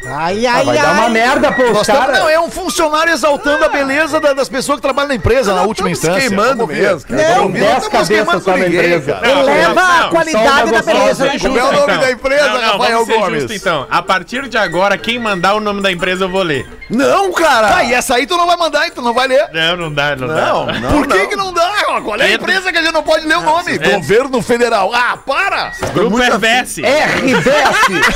[0.04, 1.10] Ai, Ah, ai, vai dar uma ai.
[1.10, 2.18] merda pros Nós tamo- caras.
[2.18, 5.62] não, é um funcionário exaltando a beleza da- das pessoas que trabalham na empresa, na
[5.62, 6.20] última instância.
[6.20, 7.22] queimando mesmo, cara.
[7.22, 9.12] Não, Vamos Tem ver, 10 não estamos queimando cabeças só na ninguém, empresa.
[9.12, 9.28] cara.
[9.34, 11.26] Não, Eleva não, a não, qualidade da beleza.
[11.40, 13.40] Como é o nome da empresa, não, não, Rafael Gomes?
[13.42, 13.86] justo, então.
[13.90, 16.66] A partir de agora, quem mandar o nome da empresa eu vou ler.
[16.92, 17.76] Não, cara.
[17.78, 19.48] Ah, e essa aí tu não vai mandar, então não vai ler.
[19.52, 20.72] Não, não dá, não, Não, dá.
[20.80, 20.90] não.
[20.92, 21.70] Por que que não dá?
[22.04, 23.74] Qual é a empresa que a gente não pode ler o nome?
[23.76, 24.92] é- Governo Federal.
[24.94, 25.72] Ah, para!
[25.94, 26.78] Grupo RBS.
[26.78, 28.06] RBS.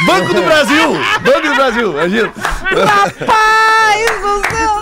[0.06, 0.92] Banco do Brasil.
[1.22, 1.92] Banco do Brasil.
[1.92, 2.32] Imagina.
[2.36, 4.79] Rapaz do céu!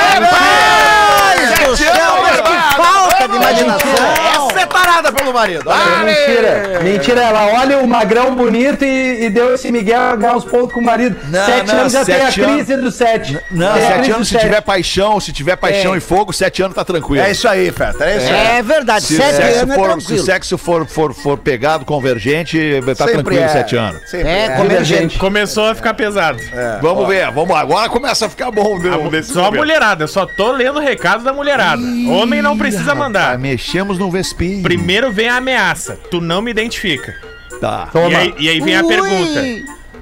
[1.66, 1.90] do céu,
[2.22, 4.50] mas que falta de imaginação!
[4.50, 5.70] É separada pelo marido.
[5.70, 6.80] É mentira.
[6.82, 10.74] Mentira, ela olha o magrão bonito e, e deu esse Miguel a ganhar os pontos
[10.74, 11.16] com o marido.
[11.30, 13.38] Não, sete não, anos já tem a sete anos- crise do sete.
[13.50, 14.42] Não, sete anos, se sete.
[14.44, 15.96] tiver paixão, se tiver paixão É.
[15.96, 17.24] e fogo, sete anos tá tranquilo.
[17.24, 18.04] É isso aí, Feta.
[18.04, 18.58] É isso aí.
[18.58, 21.86] É verdade, Se sete sexo, anos é for, se o sexo for, for, for pegado,
[21.86, 23.48] convergente, tá Sempre tranquilo é.
[23.48, 24.10] sete anos.
[24.10, 24.48] Sempre É, é.
[24.50, 25.18] convergente.
[25.18, 26.38] Começou a ficar pesado.
[26.82, 27.60] Vamos ver, vamos lá.
[27.60, 28.76] Agora começa a ficar bom.
[28.76, 31.82] A mu- desse só a mulherada, eu só tô lendo o recado da mulherada.
[32.08, 33.38] Homem não precisa mandar.
[33.38, 34.62] mexemos no Vespinho.
[34.62, 35.98] Primeiro vem a ameaça.
[36.10, 37.14] Tu não me identifica.
[37.60, 37.88] Tá.
[38.10, 38.88] E aí, e aí vem a Ui.
[38.88, 39.42] pergunta.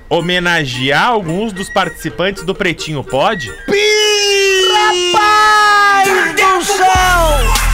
[0.08, 3.50] Homenagear alguns dos participantes do Pretinho pode?
[4.74, 7.71] Rapaz do céu!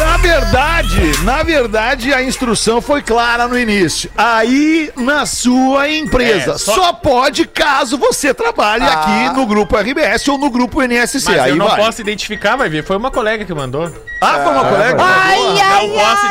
[0.00, 4.10] Na verdade, na verdade, a instrução foi clara no início.
[4.16, 6.52] Aí, na sua empresa.
[6.52, 6.74] É, só...
[6.74, 11.30] só- pode caso você trabalhe aqui no grupo RBS ou no grupo NSC.
[11.30, 11.76] Mas aí eu não vai.
[11.76, 12.82] posso identificar, vai ver.
[12.84, 13.92] Foi uma colega que mandou.
[14.20, 15.02] Ah, foi uma colega?
[15.02, 16.26] Ai, ai, não posso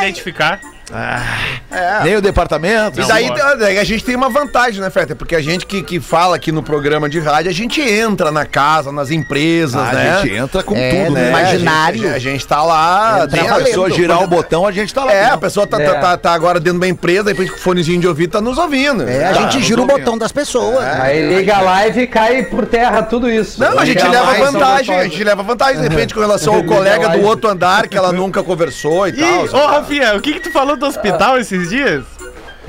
[0.93, 1.59] ai!
[1.69, 2.03] identificar.
[2.03, 2.99] Nem o departamento.
[2.99, 5.15] E daí, daí a gente tem uma vantagem, né, Feta?
[5.15, 8.45] Porque a gente que, que fala aqui no programa de rádio, a gente entra na
[8.45, 10.09] casa, nas empresas, Ah, né?
[10.11, 11.21] A gente entra com É, tudo, né?
[11.21, 11.29] né?
[11.29, 11.99] Imaginário.
[12.01, 13.15] A gente, a gente tá lá.
[13.23, 15.13] Entra dentro, A pessoa girar o botão, a gente tá lá.
[15.13, 15.85] É, a pessoa tá, É.
[15.85, 18.41] tá, tá, tá agora dentro de uma empresa, depois com o fonezinho de ouvido, tá
[18.41, 19.07] nos ouvindo.
[19.07, 19.97] É, a Tá, gente gira o vendo.
[19.99, 20.79] botão das pessoas.
[20.83, 20.99] né?
[21.01, 23.59] Aí liga a live e cai por terra tudo isso.
[23.59, 26.55] Não, a gente Liga leva mais, vantagem, a gente leva vantagem, de repente, com relação
[26.55, 29.63] ao colega do outro andar que ela nunca conversou e Ih, tal.
[29.63, 32.18] ô Rafinha, o que que tu falou do hospital esses dias?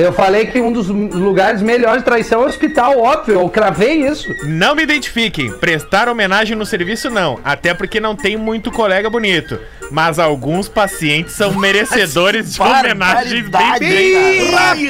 [0.00, 3.34] Eu falei que um dos lugares melhores de traição é o hospital, óbvio.
[3.34, 4.34] Eu cravei isso.
[4.44, 5.52] Não me identifiquem.
[5.52, 7.38] Prestar homenagem no serviço não.
[7.44, 9.60] Até porque não tem muito colega bonito.
[9.90, 14.52] Mas alguns pacientes são merecedores de homenagens bem.
[14.52, 14.80] Rapaz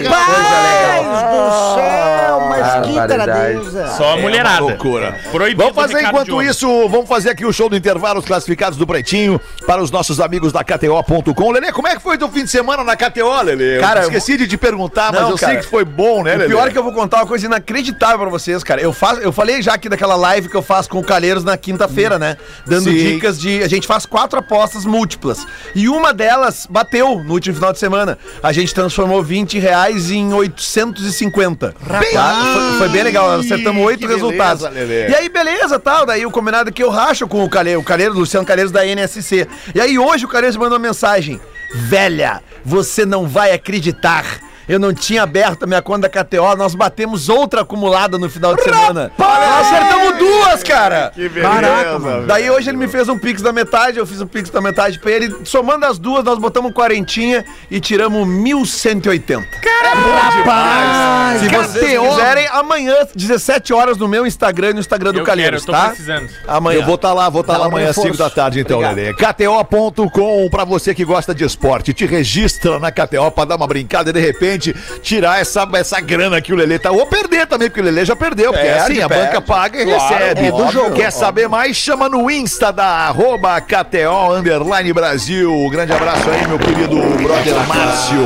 [1.30, 3.88] do céu, mas que taradeza.
[3.96, 4.60] Só a mulherada.
[4.60, 5.16] loucura.
[5.32, 8.86] Proibido Vamos fazer enquanto isso, vamos fazer aqui o show do intervalo, os classificados do
[8.86, 11.50] Pretinho, para os nossos amigos da KTO.com.
[11.50, 13.80] Lelê, como é que foi teu fim de semana na KTO, Lelê?
[13.80, 16.32] Cara, eu esqueci de te perguntar, mas Não, eu cara, sei que foi bom, né,
[16.36, 16.48] Lelê?
[16.48, 18.80] pior é que eu vou contar uma coisa inacreditável pra vocês, cara.
[18.80, 21.56] Eu, faço, eu falei já aqui daquela live que eu faço com o Calheiros na
[21.56, 22.36] quinta-feira, né?
[22.66, 22.94] Dando Sim.
[22.94, 23.62] dicas de.
[23.62, 25.46] A gente faz quatro apostas múltiplas.
[25.74, 28.18] E uma delas bateu no último final de semana.
[28.42, 31.74] A gente transformou 20 reais em 850.
[32.12, 32.42] Tá?
[32.52, 33.30] Foi, foi bem legal.
[33.32, 34.66] Acertamos oito resultados.
[34.68, 35.10] beleza.
[35.10, 36.04] E aí, beleza, tal.
[36.06, 39.46] Daí o combinado que eu racho com o Calheiro, o Calheiro, Luciano Calheiros da NSC.
[39.74, 41.40] E aí hoje o Calheiros mandou uma mensagem.
[41.74, 44.24] Velha, você não vai acreditar.
[44.70, 48.54] Eu não tinha aberto a minha conta da KTO, nós batemos outra acumulada no final
[48.54, 49.10] de semana.
[49.18, 51.10] Nós acertamos duas, cara!
[51.12, 52.26] Que beleza, velho.
[52.28, 55.00] Daí hoje ele me fez um pix da metade, eu fiz um pix da metade
[55.00, 55.44] pra ele.
[55.44, 59.44] Somando as duas, nós botamos quarentinha e tiramos 1.180.
[59.82, 65.64] Rapaz, Se vocês quiserem, amanhã, 17 horas, no meu Instagram e no Instagram do Calheiros,
[65.64, 65.88] tá?
[65.88, 66.28] precisando.
[66.46, 66.80] Amanhã.
[66.80, 68.08] Eu vou estar lá, vou estar lá Dá um amanhã, reforço.
[68.12, 68.78] 5 da tarde, então.
[68.80, 69.12] Lelê.
[69.14, 74.10] KTO.com, pra você que gosta de esporte, te registra na KTO pra dar uma brincada
[74.10, 76.90] e de repente tirar essa, essa grana que o Lelê tá.
[76.90, 78.52] Ou perder também, porque o Lelê já perdeu.
[78.52, 79.24] Porque é Perde, assim, a perde.
[79.26, 80.46] banca paga e Claro, recebe.
[80.46, 80.94] é do jogo.
[80.94, 81.76] Quer saber mais?
[81.76, 85.68] Chama no Insta da arroba KTO Underline Brasil.
[85.70, 88.20] Grande abraço aí, meu querido brother Márcio.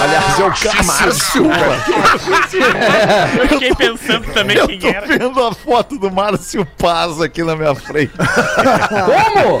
[0.00, 1.44] Aliás, é o Cássio.
[3.40, 5.06] Eu fiquei pensando também Eu quem tô era.
[5.06, 8.12] vendo a foto do Márcio Paz aqui na minha frente.
[8.16, 9.58] Como?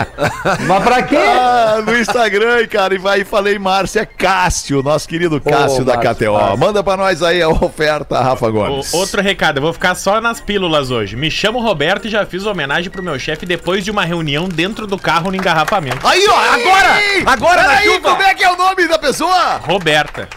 [0.66, 1.16] Mas pra quê?
[1.16, 5.96] Ah, no Instagram, cara, e vai e falei, Márcio, é Cássio, nosso querido Cássio da
[5.96, 6.32] Márcio, KTO.
[6.34, 6.58] Márcio.
[6.58, 8.94] Manda pra nós aí a oferta, Rafa O- Gomes.
[8.94, 11.16] Outro recado, eu vou ficar só nas pílulas hoje.
[11.16, 14.86] Me chamo Roberto e já fiz homenagem pro meu chefe depois de uma reunião dentro
[14.86, 16.06] do carro no engarrafamento.
[16.06, 16.98] Aí, ó, agora!
[17.26, 19.17] Agora aí, como é que é o nome da pessoa?
[19.26, 20.28] Roberta.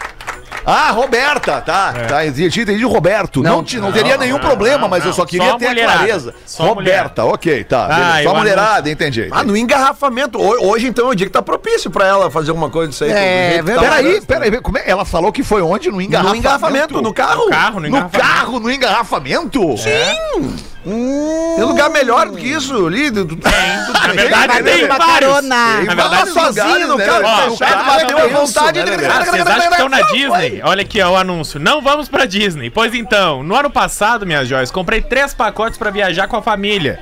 [0.64, 1.92] Ah, Roberta, tá.
[2.08, 3.42] Tá, entendi, entendi, Roberto.
[3.42, 5.26] Não, Não, te- não teria nenhum problema, mas eu só não.
[5.26, 5.98] queria Só ter a mulherada.
[5.98, 6.34] clareza.
[6.46, 7.88] Só Roberta, ok, tá.
[7.90, 9.26] Ah, Só mulherada, entendi.
[9.32, 10.38] Ah, no engarrafamento.
[10.40, 13.02] Ho- Hoje, então, é o dia que tá propício pra ela fazer alguma coisa disso
[13.02, 13.10] aí.
[13.10, 13.90] É, que tá verdade.
[13.90, 14.20] Peraí,
[14.50, 14.84] peraí, como é?
[14.88, 15.90] Ela falou que foi onde?
[15.90, 16.32] No engarrafamento?
[16.32, 17.48] No engarrafamento, no carro.
[17.50, 18.28] Carro, no No engarrafamento.
[18.30, 19.76] carro, no engarrafamento?
[19.78, 20.56] Sim.
[20.84, 23.10] Tem lugar melhor do que isso ali.
[23.10, 25.42] Do, do, Na verdade, tem ter uma vários.
[25.42, 28.82] Na verdade, sozinho no né, carro, fechado, bateu a vontade.
[28.82, 30.60] né, vocês acham que estão na Disney?
[30.64, 31.60] Olha aqui, ó, o anúncio.
[31.60, 32.68] Não vamos pra Disney.
[32.68, 36.98] Pois então, no ano passado, minhas joias, comprei três pacotes pra viajar com a família.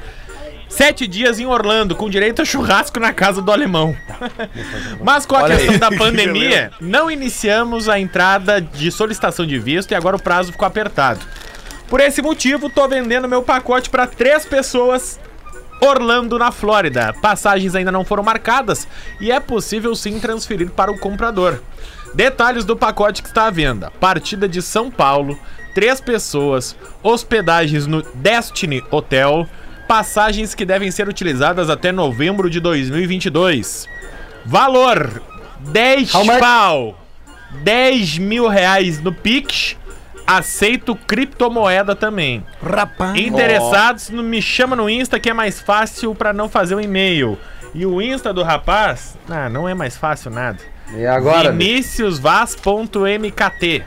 [0.69, 3.97] Sete dias em Orlando, com direito a churrasco na casa do alemão.
[5.03, 9.45] Mas com a Olha questão aí, da que pandemia, não iniciamos a entrada de solicitação
[9.45, 11.21] de visto e agora o prazo ficou apertado.
[11.91, 15.19] Por esse motivo, tô vendendo meu pacote pra três pessoas
[15.81, 17.13] Orlando, na Flórida.
[17.21, 18.87] Passagens ainda não foram marcadas
[19.21, 21.61] e é possível sim transferir para o comprador.
[22.15, 25.39] Detalhes do pacote que está à venda: partida de São Paulo,
[25.75, 29.49] três pessoas, hospedagens no Destiny Hotel,
[29.89, 33.89] passagens que devem ser utilizadas até novembro de 2022.
[34.45, 35.23] Valor:
[35.59, 36.39] 10 How much?
[36.39, 36.99] pau,
[37.63, 39.77] 10 mil reais no Pix.
[40.37, 42.45] Aceito criptomoeda também.
[42.63, 43.19] Rapaz.
[43.19, 47.39] Interessados, no- me chama no Insta que é mais fácil pra não fazer um e-mail.
[47.75, 50.59] E o Insta do rapaz, ah, não é mais fácil nada.
[50.95, 51.53] E agora?
[51.53, 53.85] ViniciusVaz.mkt.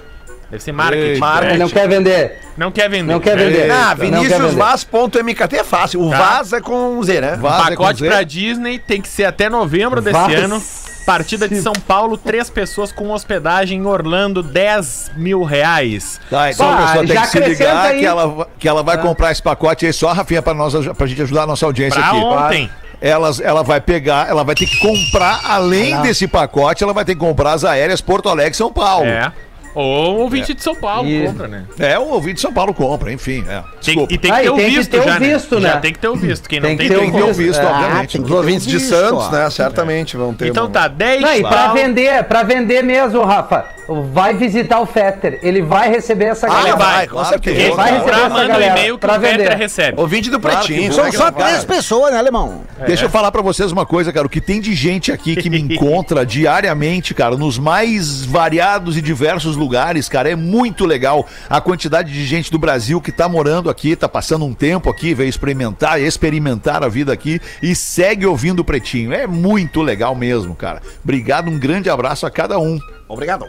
[0.50, 1.04] Deve ser marketing.
[1.08, 1.20] Eita.
[1.20, 1.50] Marketing.
[1.54, 2.40] Ele não quer vender.
[2.56, 3.12] Não quer vender.
[3.14, 3.72] Não quer vender.
[3.72, 3.94] Ah.
[3.96, 6.02] ViniciusVaz.mkt é fácil.
[6.02, 6.18] O Tá.
[6.18, 7.36] Vaz é com Z, né?
[7.38, 8.08] Vaz é com Pacote Z?
[8.08, 10.44] pra Disney tem que ser até novembro desse Vaz.
[10.44, 10.62] ano.
[11.06, 16.20] Partida de São Paulo, três pessoas com hospedagem em Orlando, 10 mil reais.
[16.30, 18.00] Tá, então Só, a pessoa tem que se ligar aí.
[18.00, 21.22] que ela, que ela vai comprar esse pacote aí só, Rafinha, pra, nós, pra gente
[21.22, 22.18] ajudar a nossa audiência Pra aqui.
[22.20, 22.70] ontem.
[23.02, 27.16] Elas, ela vai pegar, ela vai ter que comprar, além desse pacote, ela vai ter
[27.16, 29.06] que comprar as aéreas Porto Alegre e São Paulo.
[29.06, 29.30] É.
[29.76, 31.64] Ou o ouvinte de São Paulo E- compra, né?
[31.80, 33.44] É, o ouvinte de São Paulo compra, enfim.
[33.48, 33.64] É.
[33.84, 35.62] Tem, e tem que Ah, ter o tem que visto ter o já, visto, né?
[35.62, 35.70] né?
[35.74, 36.48] Já tem que ter o visto.
[36.50, 38.18] Quem não Tem tem, que ter tem o que Tem ter o visto, Ah, obviamente.
[38.18, 39.32] tem Os ouvintes de visto, Santos, ó.
[39.32, 39.50] né?
[39.50, 40.48] Certamente vão ter.
[40.50, 44.86] Então uma- tá, 10 Não, e pra vender, pra vender mesmo, Rafa, vai visitar o
[44.86, 45.40] Fetter.
[45.42, 46.76] Ele vai receber essa Ah, galera.
[46.76, 47.56] vai, com claro certeza.
[47.56, 49.50] que Quem vai receber essa manda um galera e-mail que o vender.
[49.56, 50.00] recebe.
[50.00, 50.94] Ouvinte do Pretinho.
[50.94, 52.64] São só três pessoas, né, alemão?
[52.86, 54.26] Deixa eu falar pra vocês uma coisa, cara.
[54.26, 59.02] O que tem de gente aqui que me encontra diariamente, cara, nos mais variados e
[59.02, 61.26] diversos lugares, cara, é muito legal.
[61.50, 65.14] A quantidade de gente do Brasil que tá morando aqui, tá passando um tempo aqui,
[65.14, 69.14] veio experimentar, experimentar a vida aqui e segue ouvindo o Pretinho.
[69.14, 70.82] É muito legal mesmo, cara.
[71.04, 72.80] Obrigado, um grande abraço a cada um.
[73.08, 73.46] Obrigado.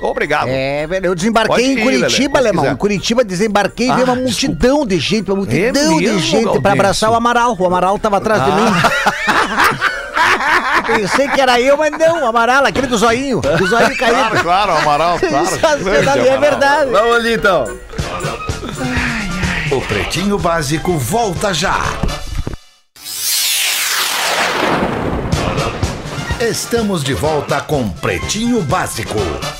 [0.00, 0.48] Obrigado.
[0.48, 2.66] É, velho, eu desembarquei Pode em ir, Curitiba, alemão.
[2.66, 6.42] Em Curitiba desembarquei e veio Ah, uma multidão de gente, uma multidão É de gente
[6.42, 6.72] pra Gaudêncio?
[6.72, 7.56] abraçar o Amaral.
[7.58, 8.66] O Amaral tava atrás de mim.
[10.86, 13.40] Pensei que era eu, mas não, o Amaral, aquele do zoinho.
[13.40, 14.42] Do zoinho Claro, caído.
[14.42, 15.46] claro, Amaral, claro.
[15.46, 16.90] Sensacional, Grande é verdade.
[16.90, 17.64] Vamos ali então.
[19.70, 21.80] O Pretinho Básico volta já.
[26.40, 29.18] Estamos de volta com Pretinho Básico.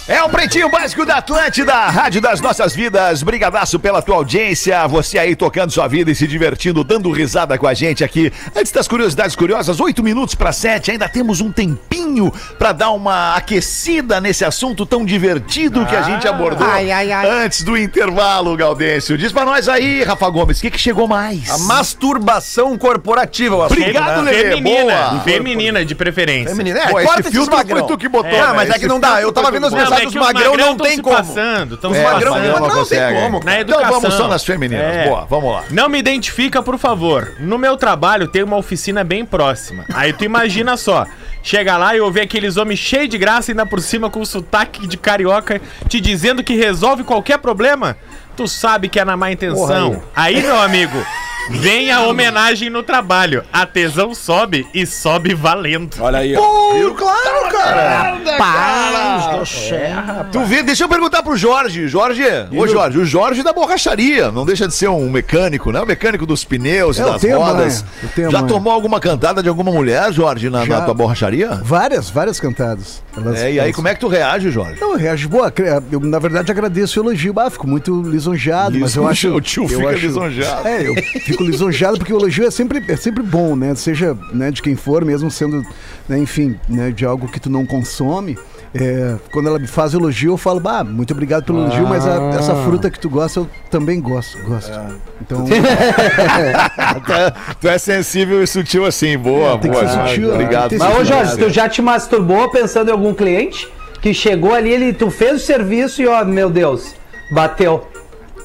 [0.08, 3.22] É o Pretinho Básico da Atlântida, Rádio das Nossas Vidas.
[3.22, 4.86] Brigadaço pela tua audiência.
[4.88, 8.30] Você aí tocando sua vida e se divertindo, dando risada com a gente aqui.
[8.54, 10.90] Antes das curiosidades curiosas, oito minutos para sete.
[10.90, 16.26] Ainda temos um tempinho para dar uma aquecida nesse assunto tão divertido que a gente
[16.28, 17.44] abordou Ai, ai, ai.
[17.44, 19.16] antes do intervalo, Gaudêncio.
[19.16, 21.48] Diz pra nós aí, Rafa Gomes, o que, que chegou mais?
[21.50, 24.32] A masturbação corporativa, o assunto, Obrigado, né?
[24.32, 24.56] Lelê.
[24.56, 25.20] Feminina, Boa.
[25.20, 26.48] feminina de preferência.
[26.50, 26.63] Feminina.
[26.70, 27.78] É, Pô, esse corta esses filtro magrão.
[27.78, 28.40] foi tu que botou.
[28.40, 28.52] Ah, né?
[28.54, 29.20] mas é que Esse não dá.
[29.20, 31.16] Eu tava vendo as mensagens é dos os magrão, não tem se como.
[31.16, 33.40] passando, Os magrão não, tem como.
[33.58, 34.84] Então vamos só nas femininas.
[34.84, 35.08] É.
[35.08, 35.64] Boa, vamos lá.
[35.70, 37.32] Não me identifica, por favor.
[37.38, 39.84] No meu trabalho tem uma oficina bem próxima.
[39.94, 41.06] Aí tu imagina só.
[41.42, 44.86] Chega lá e ouvir aqueles homens cheios de graça e ainda por cima com sotaque
[44.86, 47.96] de carioca te dizendo que resolve qualquer problema.
[48.36, 50.02] Tu sabe que é na má intenção.
[50.16, 51.04] aí, meu amigo,
[51.50, 53.42] vem a homenagem no trabalho.
[53.52, 55.96] A tesão sobe e sobe valendo.
[56.00, 56.74] Olha aí, ó.
[56.74, 56.94] Viu?
[56.94, 58.16] Claro, cara.
[58.38, 60.26] Paz do céu.
[60.32, 61.86] Tu vê, deixa eu perguntar pro Jorge.
[61.88, 62.22] Jorge,
[62.56, 65.80] ô Jorge, o Jorge da borracharia, não deixa de ser um mecânico, né?
[65.80, 67.84] O mecânico dos pneus e É, eu das tenho rodas.
[68.02, 68.52] eu tenho Já manha.
[68.52, 71.60] tomou alguma cantada de alguma mulher, Jorge, na, na tua borracharia?
[71.62, 73.02] Várias, várias cantadas.
[73.16, 74.80] Elas- É, e aí elas- como é que tu reage, Jorge?
[74.80, 75.52] Eu reajo, boa,
[75.90, 79.28] eu na verdade agradeço o elogio, ah, fico muito lisonjeado, mas eu acho...
[79.34, 80.68] O tio eu fica acho- lisonjeado.
[80.68, 83.74] É, eu fico lisonjeado porque o elogio é sempre, é sempre bom, né?
[83.74, 85.62] Seja né, de quem for, mesmo sendo,
[86.08, 88.38] né, enfim, né, de algo que tu não consome.
[88.76, 92.18] É, quando ela me faz elogio, eu falo, bah, muito obrigado pelo elogio, mas a-
[92.32, 92.36] Ah.
[92.36, 94.36] essa fruta que tu gosta, eu também gosto.
[94.42, 94.70] gosto.
[94.72, 94.86] É.
[95.22, 95.44] Então,
[97.06, 99.88] tu, é, tu é sensível e sutil assim, boa, tem que boa.
[99.88, 100.26] ser sutil, Jorge.
[100.26, 100.74] Obrigado.
[100.78, 103.68] Mas, ô Jorge, tu já te masturbou pensando em algum cliente
[104.02, 106.94] que chegou ali, ele, tu fez o serviço e, ó, meu Deus,
[107.32, 107.86] bateu.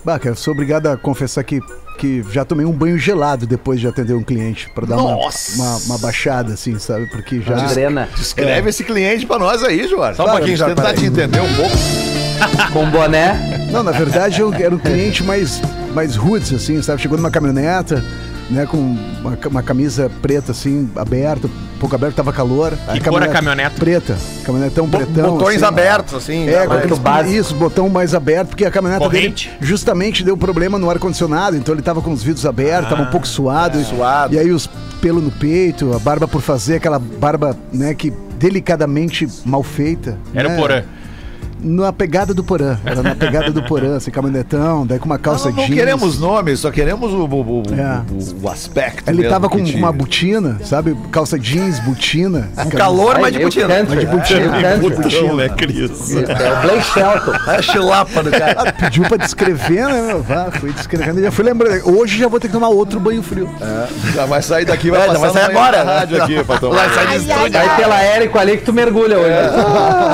[0.05, 1.59] bah, cara, sou obrigado a confessar que,
[1.99, 5.77] que já tomei um banho gelado depois de atender um cliente, pra dar uma, uma,
[5.85, 7.07] uma baixada, assim, sabe?
[7.07, 7.55] Porque já...
[7.67, 8.07] Drena.
[8.15, 10.15] Descreve esse cliente pra nós aí, Jorge.
[10.15, 10.75] Só um pouquinho, Jorge.
[10.75, 11.75] Jorge, Tentar te entender um pouco.
[12.71, 13.67] Com boné.
[13.69, 15.61] Não, na verdade eu era um cliente mais,
[15.93, 17.01] mais roots, assim, sabe?
[17.01, 18.03] Chegou numa caminhoneta,
[18.49, 22.73] né, com uma, uma camisa preta, assim, aberta, um pouco aberta, tava calor.
[22.93, 23.75] Que cor a caminhoneta?
[23.79, 24.17] Preta.
[24.43, 25.37] Caminhonetão pretão.
[25.37, 25.65] Botões assim.
[25.65, 26.47] abertos, assim.
[26.47, 29.49] É, né, com aqueles, isso, botão mais aberto, porque a caminhoneta Corrente?
[29.49, 33.11] dele justamente deu problema no ar-condicionado, então ele tava com os vidros abertos, tava um
[33.11, 33.83] pouco suado.
[33.83, 34.33] suado.
[34.33, 34.69] E aí os
[35.01, 40.17] pelos no peito, a barba por fazer, aquela barba, né, que delicadamente mal feita.
[40.33, 40.55] Era né?
[40.55, 40.83] o Porã.
[41.61, 42.77] Na pegada do Porã.
[42.85, 45.77] Era na pegada do Porã, assim, caminhonetão, daí com uma calça Não, não jeans.
[45.77, 48.01] queremos nomes, só queremos o, o, o- É.
[48.11, 49.09] o- o aspecto.
[49.09, 50.95] Ele mesmo tava com uma botina, sabe?
[51.11, 52.49] Calça jeans, botina.
[52.65, 53.67] Um calor, mas de botina.
[53.67, 54.39] Mas de botina.
[54.51, 55.19] meio country.
[55.19, 56.11] Putão, né, Cris?
[56.15, 57.31] É o Blake Shelton.
[57.49, 58.55] É a chilapa do cara.
[58.57, 60.21] Ah, pediu pra descrever, né, meu?
[60.21, 61.89] Vá, fui descrevendo e já fui lembrando.
[61.97, 63.49] Hoje já vou ter que tomar outro banho frio.
[64.13, 65.83] Já vai sair daqui, vai É, já passar vai sair agora.
[65.83, 66.75] da rádio aqui pra tomar.
[66.75, 67.51] Vai sair de estúdio.
[67.51, 69.33] Vai pela Érico ali que tu mergulha hoje.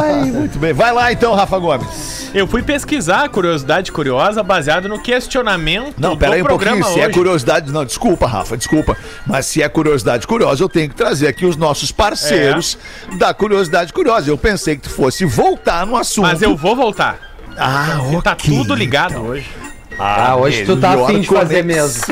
[0.04, 0.74] Ai, muito bem.
[0.74, 2.32] Vai lá então, Rafa Gomes.
[2.34, 6.94] Eu fui pesquisar a curiosidade curiosa baseado no questionamento Não, pera aí um programa pouquinho.
[6.96, 7.14] Se é hoje.
[7.14, 7.72] curiosidade.
[7.72, 8.98] Não, desculpa, Rafa, desculpa.
[9.26, 12.78] Mas se é curiosidade curiosa, eu tenho que trazer aqui os nossos parceiros
[13.18, 14.30] da curiosidade curiosa.
[14.30, 16.26] Eu pensei que tu fosse voltar no assunto.
[16.26, 17.20] Mas eu vou voltar.
[17.58, 18.54] Ah, Tá ok.
[18.58, 19.48] tudo ligado hoje.
[19.98, 22.04] Ah, hoje tu tá afim de fazer mesmo.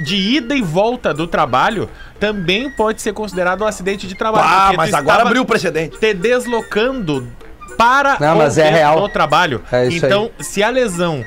[0.00, 1.88] de ida e volta do trabalho
[2.20, 4.46] também pode ser considerado um acidente de trabalho.
[4.48, 5.98] Ah, mas agora abriu o precedente.
[5.98, 7.26] Te deslocando
[7.76, 9.00] para Não, mas é real.
[9.00, 9.62] do trabalho.
[9.70, 11.24] É isso então, se a lesão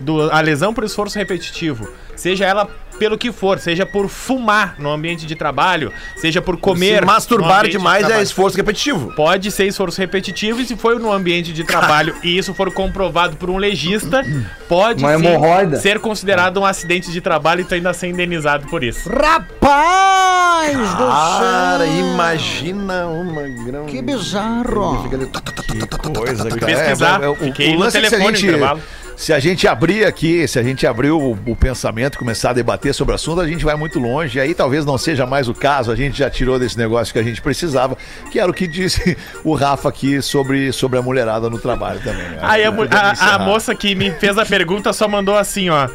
[0.00, 2.68] do, a lesão por esforço repetitivo, seja ela
[2.98, 7.58] pelo que for, seja por fumar no ambiente de trabalho, seja por comer, Se masturbar
[7.60, 9.12] ambiente de demais é esforço repetitivo.
[9.14, 13.36] Pode ser esforço repetitivo e se for no ambiente de trabalho e isso for comprovado
[13.36, 14.24] por um legista,
[14.68, 19.08] pode sim ser considerado um acidente de trabalho e tu ainda ser indenizado por isso.
[19.08, 21.96] Rapaz do Cara, céu.
[21.96, 23.86] imagina uma grão.
[23.86, 25.08] Que bizarro.
[25.12, 28.80] Ali, Coisa, Fui pesquisar, É, o- fiquei o no é que telefone no intervalo.
[29.16, 32.52] Se a gente abrir aqui, se a gente abrir o, o pensamento e começar a
[32.52, 34.38] debater sobre o assunto, a gente vai muito longe.
[34.38, 37.18] E aí talvez não seja mais o caso, a gente já tirou desse negócio que
[37.18, 37.96] a gente precisava,
[38.30, 42.22] que era o que disse o Rafa aqui sobre, sobre a mulherada no trabalho também.
[42.28, 42.38] né?
[42.42, 45.88] Aí a, a- a moça que me fez a pergunta só mandou assim, ó.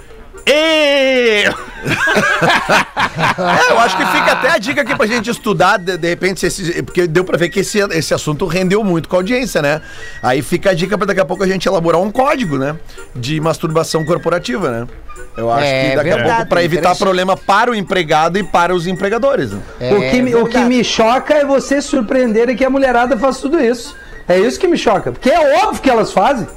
[0.52, 1.44] Ê!
[3.38, 6.40] É, eu acho que fica até a dica aqui pra gente estudar, de, de repente,
[6.40, 9.62] se esse- porque deu pra ver que esse, esse assunto rendeu muito com a audiência,
[9.62, 9.82] né?
[10.22, 12.76] Aí fica a dica pra daqui a pouco a gente elaborar um código, né?
[13.16, 14.88] De masturbação corporativa, né?
[15.38, 18.44] Eu acho É que daqui a verdade, pouco, pra evitar problema para o empregado e
[18.44, 19.52] para os empregadores.
[19.52, 19.60] Né?
[19.92, 23.60] o, que, me- o que me choca é vocês surpreenderem que a mulherada faz tudo
[23.60, 23.96] isso.
[24.28, 25.12] É isso que me choca.
[25.12, 26.48] Porque é óbvio que elas fazem.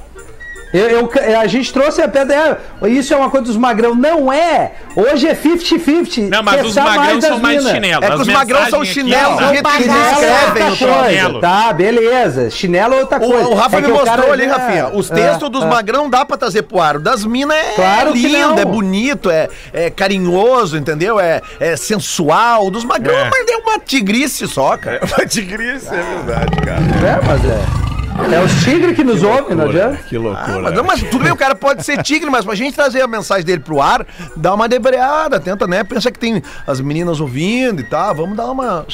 [0.72, 2.60] Eu, eu- a gente trouxe a pedra.
[2.82, 3.94] é, Isso é uma coisa dos magrão.
[3.94, 4.72] Não é!
[4.96, 6.28] Hoje é 50-50.
[6.30, 7.70] Não, mas Quer os magrão são mais mina.
[7.74, 8.04] chinelo.
[8.04, 10.76] É que os magrão são mensagens aqui, chinelos, ó, eles Chinelo é escrevem outra o
[10.94, 11.40] coisa, Chinelo.
[11.40, 11.72] tá?
[11.72, 12.50] Beleza.
[12.50, 13.48] Chinelo é outra O, coisa.
[13.48, 14.88] o Rafa É me o mostrou ali, já- Rafinha.
[14.88, 15.66] Os é, textos dos é.
[15.66, 16.96] magrão dá pra trazer pro ar.
[16.96, 21.20] O das minas é Claro lindo, é bonito, é, é carinhoso, entendeu?
[21.20, 22.66] É, é sensual.
[22.66, 23.30] O dos magrão, É.
[23.30, 25.00] mas é uma tigrice só, cara.
[25.04, 26.80] Uma tigrice, é verdade, cara.
[26.80, 27.81] É, mas é.
[28.30, 29.96] É os tigres que nos ouvem, não adianta?
[30.08, 30.56] Que loucura.
[30.56, 33.00] Ah, mas, não, mas tudo bem, o cara pode ser tigre, mas pra gente trazer
[33.02, 34.06] a mensagem dele pro ar,
[34.36, 35.82] dá uma debreada, tenta, né?
[35.84, 38.86] Pensa que tem as meninas ouvindo e tal, vamos dar uma.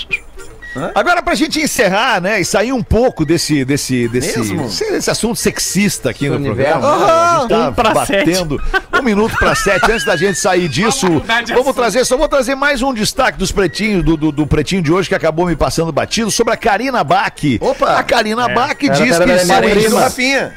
[0.95, 5.37] Agora, pra gente encerrar, né, e sair um pouco desse, desse, desse, desse, desse assunto
[5.37, 6.79] sexista aqui no universo.
[6.81, 7.07] programa.
[7.07, 7.13] né?
[7.13, 8.63] A gente tá Um pra batendo
[8.93, 9.91] um minuto pra sete.
[9.91, 13.51] Antes da gente sair disso, Vamos vamos trazer, só vou trazer mais um destaque dos
[13.51, 17.03] pretinhos, do, do, do pretinho de hoje que acabou me passando batido, sobre a Karina
[17.03, 17.33] Bach.
[17.61, 17.99] Opa!
[17.99, 20.01] A Karina Bach Pera, diz pera, que pera, minha prima.
[20.01, 20.53] Rafinha.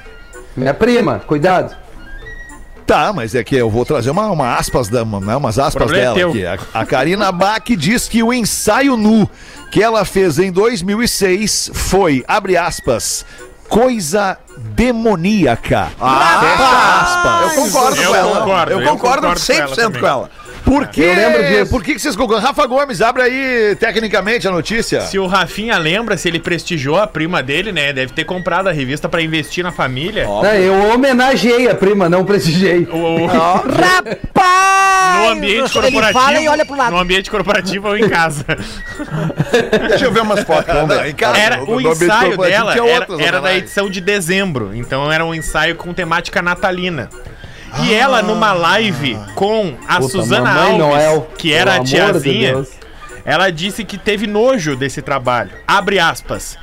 [0.55, 1.80] Minha prima, cuidado.
[2.85, 5.89] Tá, mas é que eu vou trazer uma, uma aspas, da, uma, né, umas aspas
[5.91, 6.29] é dela teu.
[6.29, 6.45] aqui.
[6.45, 9.29] A, a Karina Bach diz que o ensaio nu
[9.71, 13.25] que ela fez em 2006 foi, abre aspas,
[13.69, 15.87] coisa demoníaca.
[15.97, 17.41] Fecha aspas.
[17.55, 18.39] Eu concordo Eu com ela.
[18.39, 20.29] concordo, eu eu concordo concordo com ela 100% com ela.
[20.71, 21.69] Por que, Eu lembro disso.
[21.69, 22.47] por que, que vocês concordam?
[22.47, 25.01] Rafa Gomes, abre aí tecnicamente a notícia.
[25.01, 27.91] Se o Rafinha lembra, se ele prestigiou a prima dele, né?
[27.91, 30.23] Deve ter comprado a revista pra investir na família.
[30.23, 32.87] Não, eu homenageei a prima, não prestigiei.
[32.89, 35.25] O- Rapaz!
[35.25, 35.99] no ambiente corporativo.
[35.99, 36.91] Ele fala e olha pro lado.
[36.91, 38.45] No ambiente corporativo ou em casa.
[39.89, 40.73] Deixa eu ver umas fotos.
[40.73, 41.09] vamos ver.
[41.09, 44.71] Em casa, Era, no- o ensaio dela era, outras era da edição de dezembro.
[44.73, 47.09] Então era um ensaio com temática natalina.
[47.79, 52.53] E ela, numa live com a Puta, Suzana Alves, Noel, que era a de tiazinha,
[52.53, 52.69] Deus.
[53.23, 55.51] ela disse que teve nojo desse trabalho.
[55.65, 56.57] Abre aspas.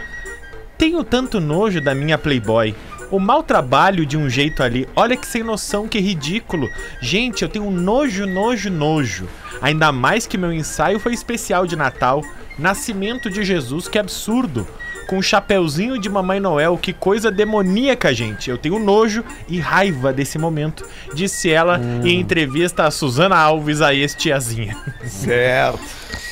[0.76, 2.74] Tenho tanto nojo da minha Playboy.
[3.10, 4.86] O mau trabalho de um jeito ali.
[4.94, 6.68] Olha que sem noção, que ridículo.
[7.00, 9.26] Gente, eu tenho nojo, nojo, nojo.
[9.62, 12.22] Ainda mais que meu ensaio foi especial de Natal.
[12.58, 14.66] Nascimento de Jesus, que absurdo.
[15.08, 18.50] Com um chapeuzinho de Mamãe Noel, que coisa demoníaca, gente.
[18.50, 20.84] Eu tenho nojo e raiva desse momento,
[21.14, 24.76] disse ela em entrevista a Suzana Alves, a ex-tiazinha.
[25.04, 25.80] Certo.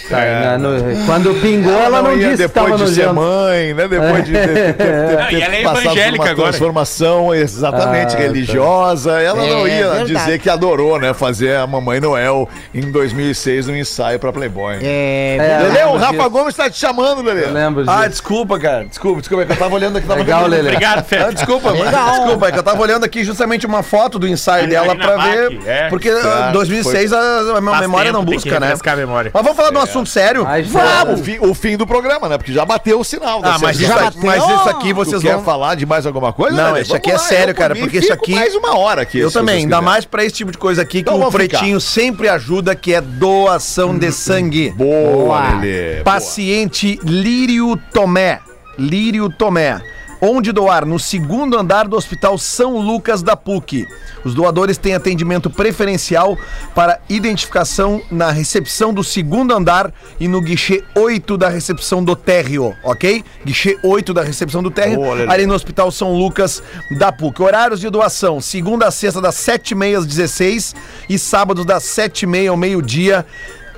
[0.09, 3.89] Tá, na- no- quando pingou, ela, não, ia disse que depois de ser mãe, né?
[3.89, 6.49] Depois de ter, ter, ter, Não, ter e ela é passado por evangélica uma agora.
[6.51, 8.23] transformação exatamente Ah, tá.
[8.23, 9.21] religiosa.
[9.21, 10.15] Ela não É ia verdade.
[10.15, 11.13] dizer que adorou, né?
[11.15, 14.77] Fazer a Mamãe Noel em 2006 no ensaio pra Playboy.
[14.83, 16.31] É, É, Lelê, o Rafa disso.
[16.31, 17.45] Gomes tá te chamando, Lelê.
[17.45, 17.97] Eu lembro disso.
[17.97, 18.85] Ah, desculpa, cara.
[18.85, 19.43] Desculpa, desculpa.
[19.43, 20.07] É que eu tava olhando aqui.
[20.07, 20.69] Tava Legal, Lelê.
[20.71, 21.33] Obrigado, Ah, Fê.
[21.33, 22.11] desculpa, mas, Legal.
[22.11, 25.59] desculpa, é que eu tava olhando aqui justamente uma foto do ensaio dela pra ver.
[25.67, 25.89] é.
[25.89, 27.19] Porque Tá, ah, 2006 a,
[27.57, 28.67] a memória não busca, né?
[28.67, 29.31] refrescar a memória.
[29.33, 30.45] Mas vamos falar um assunto sério?
[30.45, 32.37] Mas, Vamos, o fim, o fim do programa, né?
[32.39, 33.41] Porque já bateu o sinal.
[33.43, 35.45] Ah, mas isso, aqui, mas isso aqui Tu vocês quer vão.
[35.45, 36.57] falar de mais alguma coisa?
[36.57, 36.83] Não, Lelê?
[36.83, 39.19] isso aqui é sério, cara, porque isso aqui- mais uma hora aqui.
[39.19, 41.31] Eu também, ainda mais pra esse tipo de coisa aqui que Então o.
[41.37, 44.71] Pretinho sempre ajuda, que é doação de sangue.
[44.71, 46.03] Boa, Lelê.
[46.03, 48.41] Paciente Lírio Tomé.
[48.79, 49.81] Lírio Tomé.
[50.21, 50.87] Onde doar?
[50.87, 53.87] No segundo andar do Hospital São Lucas da PUC.
[54.25, 56.39] Os doadores têm atendimento preferencial
[56.75, 62.75] para identificação na recepção do segundo andar e no guichê 8 da recepção do térreo,
[62.83, 63.23] ok?
[63.45, 65.31] Guichê 8 da recepção do térreo, Lelê.
[65.31, 66.63] ali no Hospital São Lucas
[66.99, 67.43] da PUC.
[67.43, 70.75] Horários de doação: segunda a sexta, das 7h30 às 16
[71.09, 73.25] e sábados, das 7h30 ao meio-dia.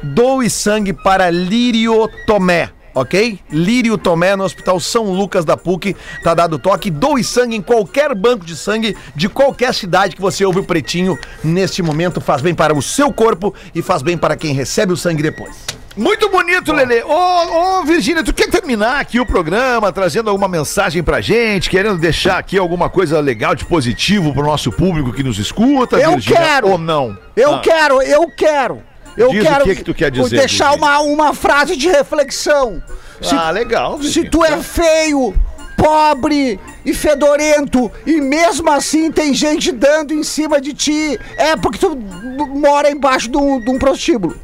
[0.01, 2.71] Doe sangue para Lírio Tomé.
[2.99, 3.39] Ok?
[3.51, 5.97] Lírio Tomé no Hospital São Lucas da PUC.
[6.23, 6.91] Tá dado toque.
[6.91, 11.19] Doe sangue em qualquer banco de sangue de qualquer cidade que você ouve o pretinho
[11.43, 12.21] neste momento.
[12.21, 15.57] Faz bem para o seu corpo e faz bem para quem recebe o sangue depois.
[15.97, 17.03] Muito bonito, Lelê.
[17.03, 21.99] Ô, ô, Virgínia, tu quer terminar aqui o programa trazendo alguma mensagem pra gente, querendo
[21.99, 26.39] deixar aqui alguma coisa legal de positivo pro nosso público que nos escuta, Eu Virgínia?
[26.41, 26.69] quero.
[26.69, 27.19] Ou não?
[27.35, 28.81] Eu Ah, quero, eu quero.
[29.19, 32.81] Eu Diz o quero que que tu quer dizer, deixar uma, uma frase de reflexão.
[33.21, 34.01] Se, Ah, legal.
[34.01, 35.35] se tu é feio,
[35.77, 41.19] pobre e fedorento, e mesmo assim tem gente dando em cima de ti.
[41.37, 44.37] É porque tu mora embaixo de um, de um prostíbulo.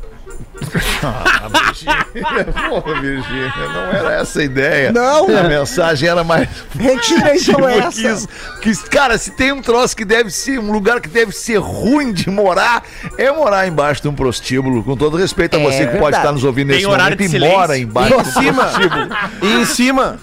[2.68, 4.92] Porra, Virgínia, não era essa a ideia.
[4.92, 5.24] Não.
[5.36, 6.48] A mensagem era mais.
[6.78, 7.90] Retira então Tipo, essa.
[8.00, 8.28] que isso-
[8.60, 12.12] que, cara, se tem um troço que deve ser, um lugar que deve ser ruim
[12.12, 12.82] de morar,
[13.18, 14.82] é morar embaixo de um prostíbulo.
[14.82, 17.18] Com todo respeito a É você que pode estar nos ouvindo Tem nesse horário momento
[17.18, 17.58] de e silêncio.
[17.58, 18.64] mora embaixo E em de um cima.
[18.64, 19.08] prostíbulo.
[19.42, 20.18] E em cima.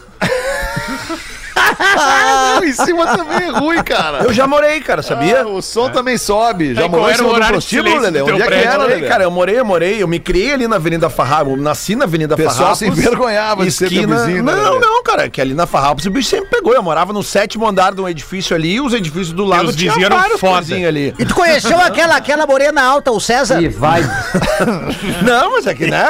[1.95, 4.23] Não, em cima também é ruim, cara.
[4.23, 5.41] Eu já morei, cara, sabia?
[5.41, 6.73] Ah, o som também sobe.
[6.75, 8.21] Já Aí, morou qual em cima do prostíbulo, Lelê?
[8.21, 9.07] Onde é que era, Eu morei, Lelê?
[9.07, 12.05] cara, eu morei, eu morei, eu me criei ali na Avenida Farrapos, eu nasci na
[12.05, 12.77] Avenida O pessoal Farrapos.
[12.79, 14.79] se envergonhava de ser vizinho, né, Não, Lelê?
[14.79, 16.73] não, cara, que ali na Farrapos o bicho sempre pegou.
[16.73, 19.75] Eu morava no sétimo andar de um edifício ali, e os edifícios do lado os
[19.75, 20.55] vizinhos eram foda.
[20.57, 21.13] coisinhas ali.
[21.17, 23.61] E tu conheceu aquela, aquela morena alta, o César?
[23.61, 24.01] E vai.
[25.23, 26.03] Não, mas é que, né,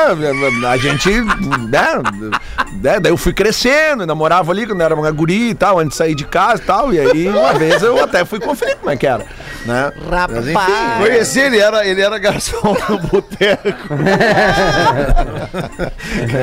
[0.69, 2.01] a gente, né,
[2.81, 5.11] né, daí eu fui crescendo, ainda morava ali quando era uma
[5.49, 8.23] e tal, antes de sair de casa e tal, e aí uma vez eu até
[8.23, 9.25] fui conferir como é que era,
[9.65, 9.91] né.
[10.09, 10.97] Mas, Rapaz.
[10.99, 13.95] Conheci, ele era, ele era garçom no boteco.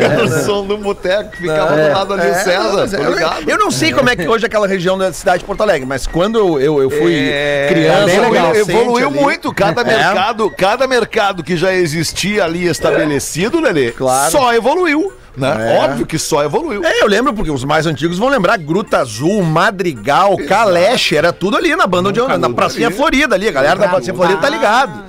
[0.01, 3.49] garçom no boteco, ficava do lado ali o É, César, mas eu- ligado.
[3.51, 5.87] Eu não sei como é que hoje é aquela região da cidade de Porto Alegre,
[5.87, 8.55] mas quando eu, eu, fui É, criança, bem legal.
[8.55, 9.53] evoluiu ali- muito.
[9.55, 9.85] Cada É.
[9.85, 14.31] mercado, cada mercado que já existia ali estabelecido, Lelê, Claro.
[14.31, 15.13] só evoluiu.
[15.39, 15.77] Né?
[15.77, 15.79] É.
[15.79, 16.85] Óbvio que só evoluiu.
[16.85, 21.57] É, eu lembro, porque os mais antigos vão lembrar Gruta Azul, Madrigal, Caleche, era tudo
[21.57, 24.49] ali na banda onde eu, na Pracinha Florida ali, a galera da Pracinha Florida tá
[24.49, 25.08] ligado.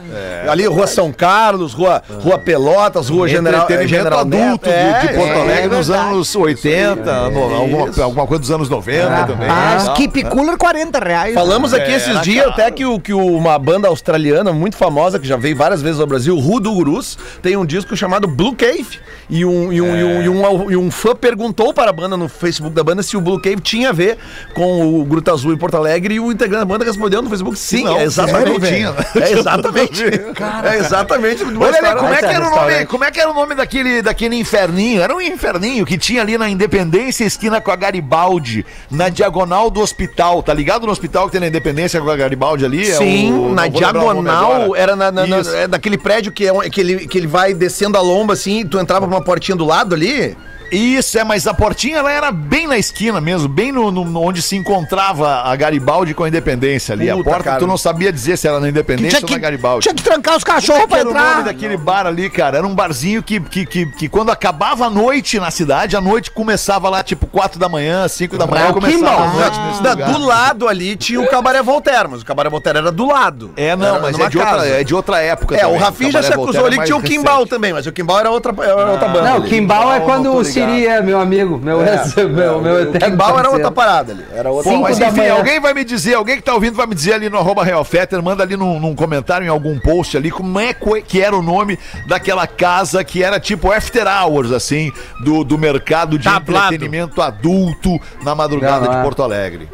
[0.49, 5.01] Ali, Rua São Carlos, Rua, Rua Pelotas, Rua General, Entretenimento General adulto Neto.
[5.01, 8.69] de, de Porto é, Alegre é nos anos 80, no- alguma, alguma coisa dos anos
[8.69, 9.47] 90 também.
[9.47, 9.93] Mas Tal.
[9.95, 11.33] Keep Cooler, 40 reais.
[11.33, 15.19] Falamos aqui É, esses dias até que, o, que o- uma banda australiana muito famosa,
[15.19, 18.99] que já veio várias vezes ao Brasil, Rudo Gurus, tem um disco chamado Blue Cave.
[19.31, 22.17] E um, e um, e um, e um, e um fã perguntou para a banda
[22.17, 24.17] no Facebook da banda se o Blue Cave tinha a ver
[24.55, 27.55] com o Gruta Azul em Porto Alegre e o integrante da banda respondeu no Facebook
[27.59, 28.59] sim, Não, é exatamente.
[28.65, 28.95] sério.
[29.21, 29.98] É exatamente.
[30.65, 31.43] é exatamente.
[31.43, 34.01] Olha, história- como é, que era o nome, como é que era o nome daquele,
[34.01, 35.01] daquele inferninho?
[35.01, 39.81] Era um inferninho que tinha ali na Independência, esquina com a Garibaldi, na diagonal do
[39.81, 40.41] hospital.
[40.43, 42.89] Tá ligado no hospital que tem na Independência com a Garibaldi ali?
[42.89, 46.31] É Sim, o- na lembrar o nome diagonal, era na, na- na- é daquele prédio
[46.31, 49.13] que, é que, ele, que ele vai descendo a lomba assim, e tu entrava por
[49.13, 50.35] uma portinha do lado ali.
[50.71, 54.21] Isso, é, mas a portinha ela era bem na esquina mesmo, bem no, no- no-
[54.21, 57.09] onde se encontrava a Garibaldi com a Independência ali.
[57.09, 57.59] a Puta, porta, cara.
[57.59, 59.83] tu não sabia dizer se era na Independência Tinha ou que, na Garibaldi.
[59.83, 61.43] tinha que trancar os é cachorros que pra era o nome entrar.
[61.43, 62.57] daquele bar ali, cara?
[62.57, 66.31] Era um barzinho que, que, que, que quando acabava a noite na cidade, a noite
[66.31, 70.11] começava lá tipo 4 da manhã, 5 da manhã, começava a noite nesse Da- lugar.
[70.11, 73.51] do lado ali tinha o Cabaré Voltaire, mas o Cabaré Voltaire era do lado.
[73.57, 75.79] É, não, Era mas é de, outra, é de outra época É, o também.
[75.81, 78.19] Rafinha já se acusou Voltaire ali é que tinha o Kimbal também, mas o Kimbal
[78.19, 79.29] era outra, era outra banda.
[79.29, 79.49] Não, ali.
[79.49, 83.49] Kimbal é não quando é meu amigo, meu, ex, meu, meu O eterno Kimbal era
[83.49, 84.25] outra parada ali.
[84.33, 85.33] Era outra Pô, mas enfim, manhã.
[85.33, 87.83] alguém vai me dizer, alguém que tá ouvindo vai me dizer ali no arroba Real
[87.83, 91.41] Fetter, manda ali num, num comentário, em algum post ali, como é que era o
[91.41, 94.91] nome daquela casa que era tipo after hours, assim,
[95.23, 96.73] do, do mercado de Tablado.
[96.73, 99.03] entretenimento adulto na madrugada Não, de é.
[99.03, 99.69] Porto Alegre.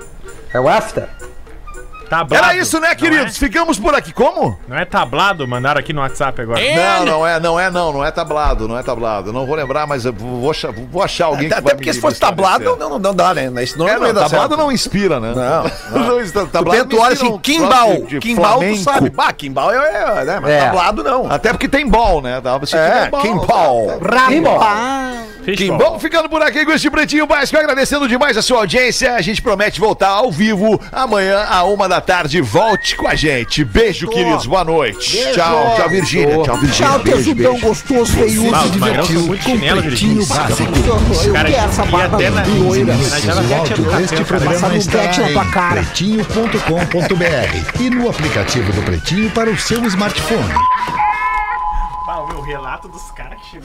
[0.54, 1.10] É o After?
[2.10, 2.36] Tablado.
[2.36, 3.38] Era isso, né, queridos?
[3.38, 4.14] Ficamos por aqui.
[4.14, 4.58] Como?
[4.68, 5.48] Não é tablado?
[5.48, 6.60] Mandaram aqui no WhatsApp agora.
[6.60, 9.34] Não, não é, não é, não, não é tablado, não é tablado.
[9.34, 11.90] Não vou lembrar, mas eu vou, achar- vou achar alguém Até, que vai até porque
[11.90, 13.52] me- se fosse tablado, não, não, não dá, né?
[13.64, 14.58] Isso não, É, não ia não, dar tablado certo.
[14.62, 15.34] não inspira, né?
[15.36, 15.64] Não,
[16.20, 19.10] não Tu tablado tu olha assim, Kimbal, Kimbal tu sabe.
[19.10, 19.76] Bah, Kimbal é,
[20.22, 20.40] é né?
[20.42, 20.60] Mas É.
[20.66, 21.32] tablado não.
[21.32, 22.42] Até porque tem ball, né?
[22.62, 23.22] Assistir É, ball.
[23.22, 23.88] Kimbal.
[25.46, 25.78] Fishball.
[25.78, 29.14] Vamos ficando por aqui com este Pretinho Básico, agradecendo demais a sua audiência.
[29.14, 32.42] A gente promete voltar ao vivo amanhã, à uma da tarde.
[32.42, 33.64] Volte com a gente.
[33.64, 34.46] Beijo, queridos.
[34.46, 35.18] Boa noite.
[35.34, 36.44] Tchau, tchau, Virgínia.
[36.44, 36.92] Tchau, Virgínia.
[36.92, 38.56] Tchau, tesudão gostoso, feiudo.
[38.56, 40.24] Ah, os magrão são muito chinelo, Virgínia.
[40.24, 42.18] Eu Cara, quero essa barba
[42.58, 42.94] loira.
[44.04, 50.54] Este programa está em pretinho.com.br e no aplicativo do Pretinho para o seu smartphone.
[52.08, 53.65] Ah, o meu relato dos caras que chegou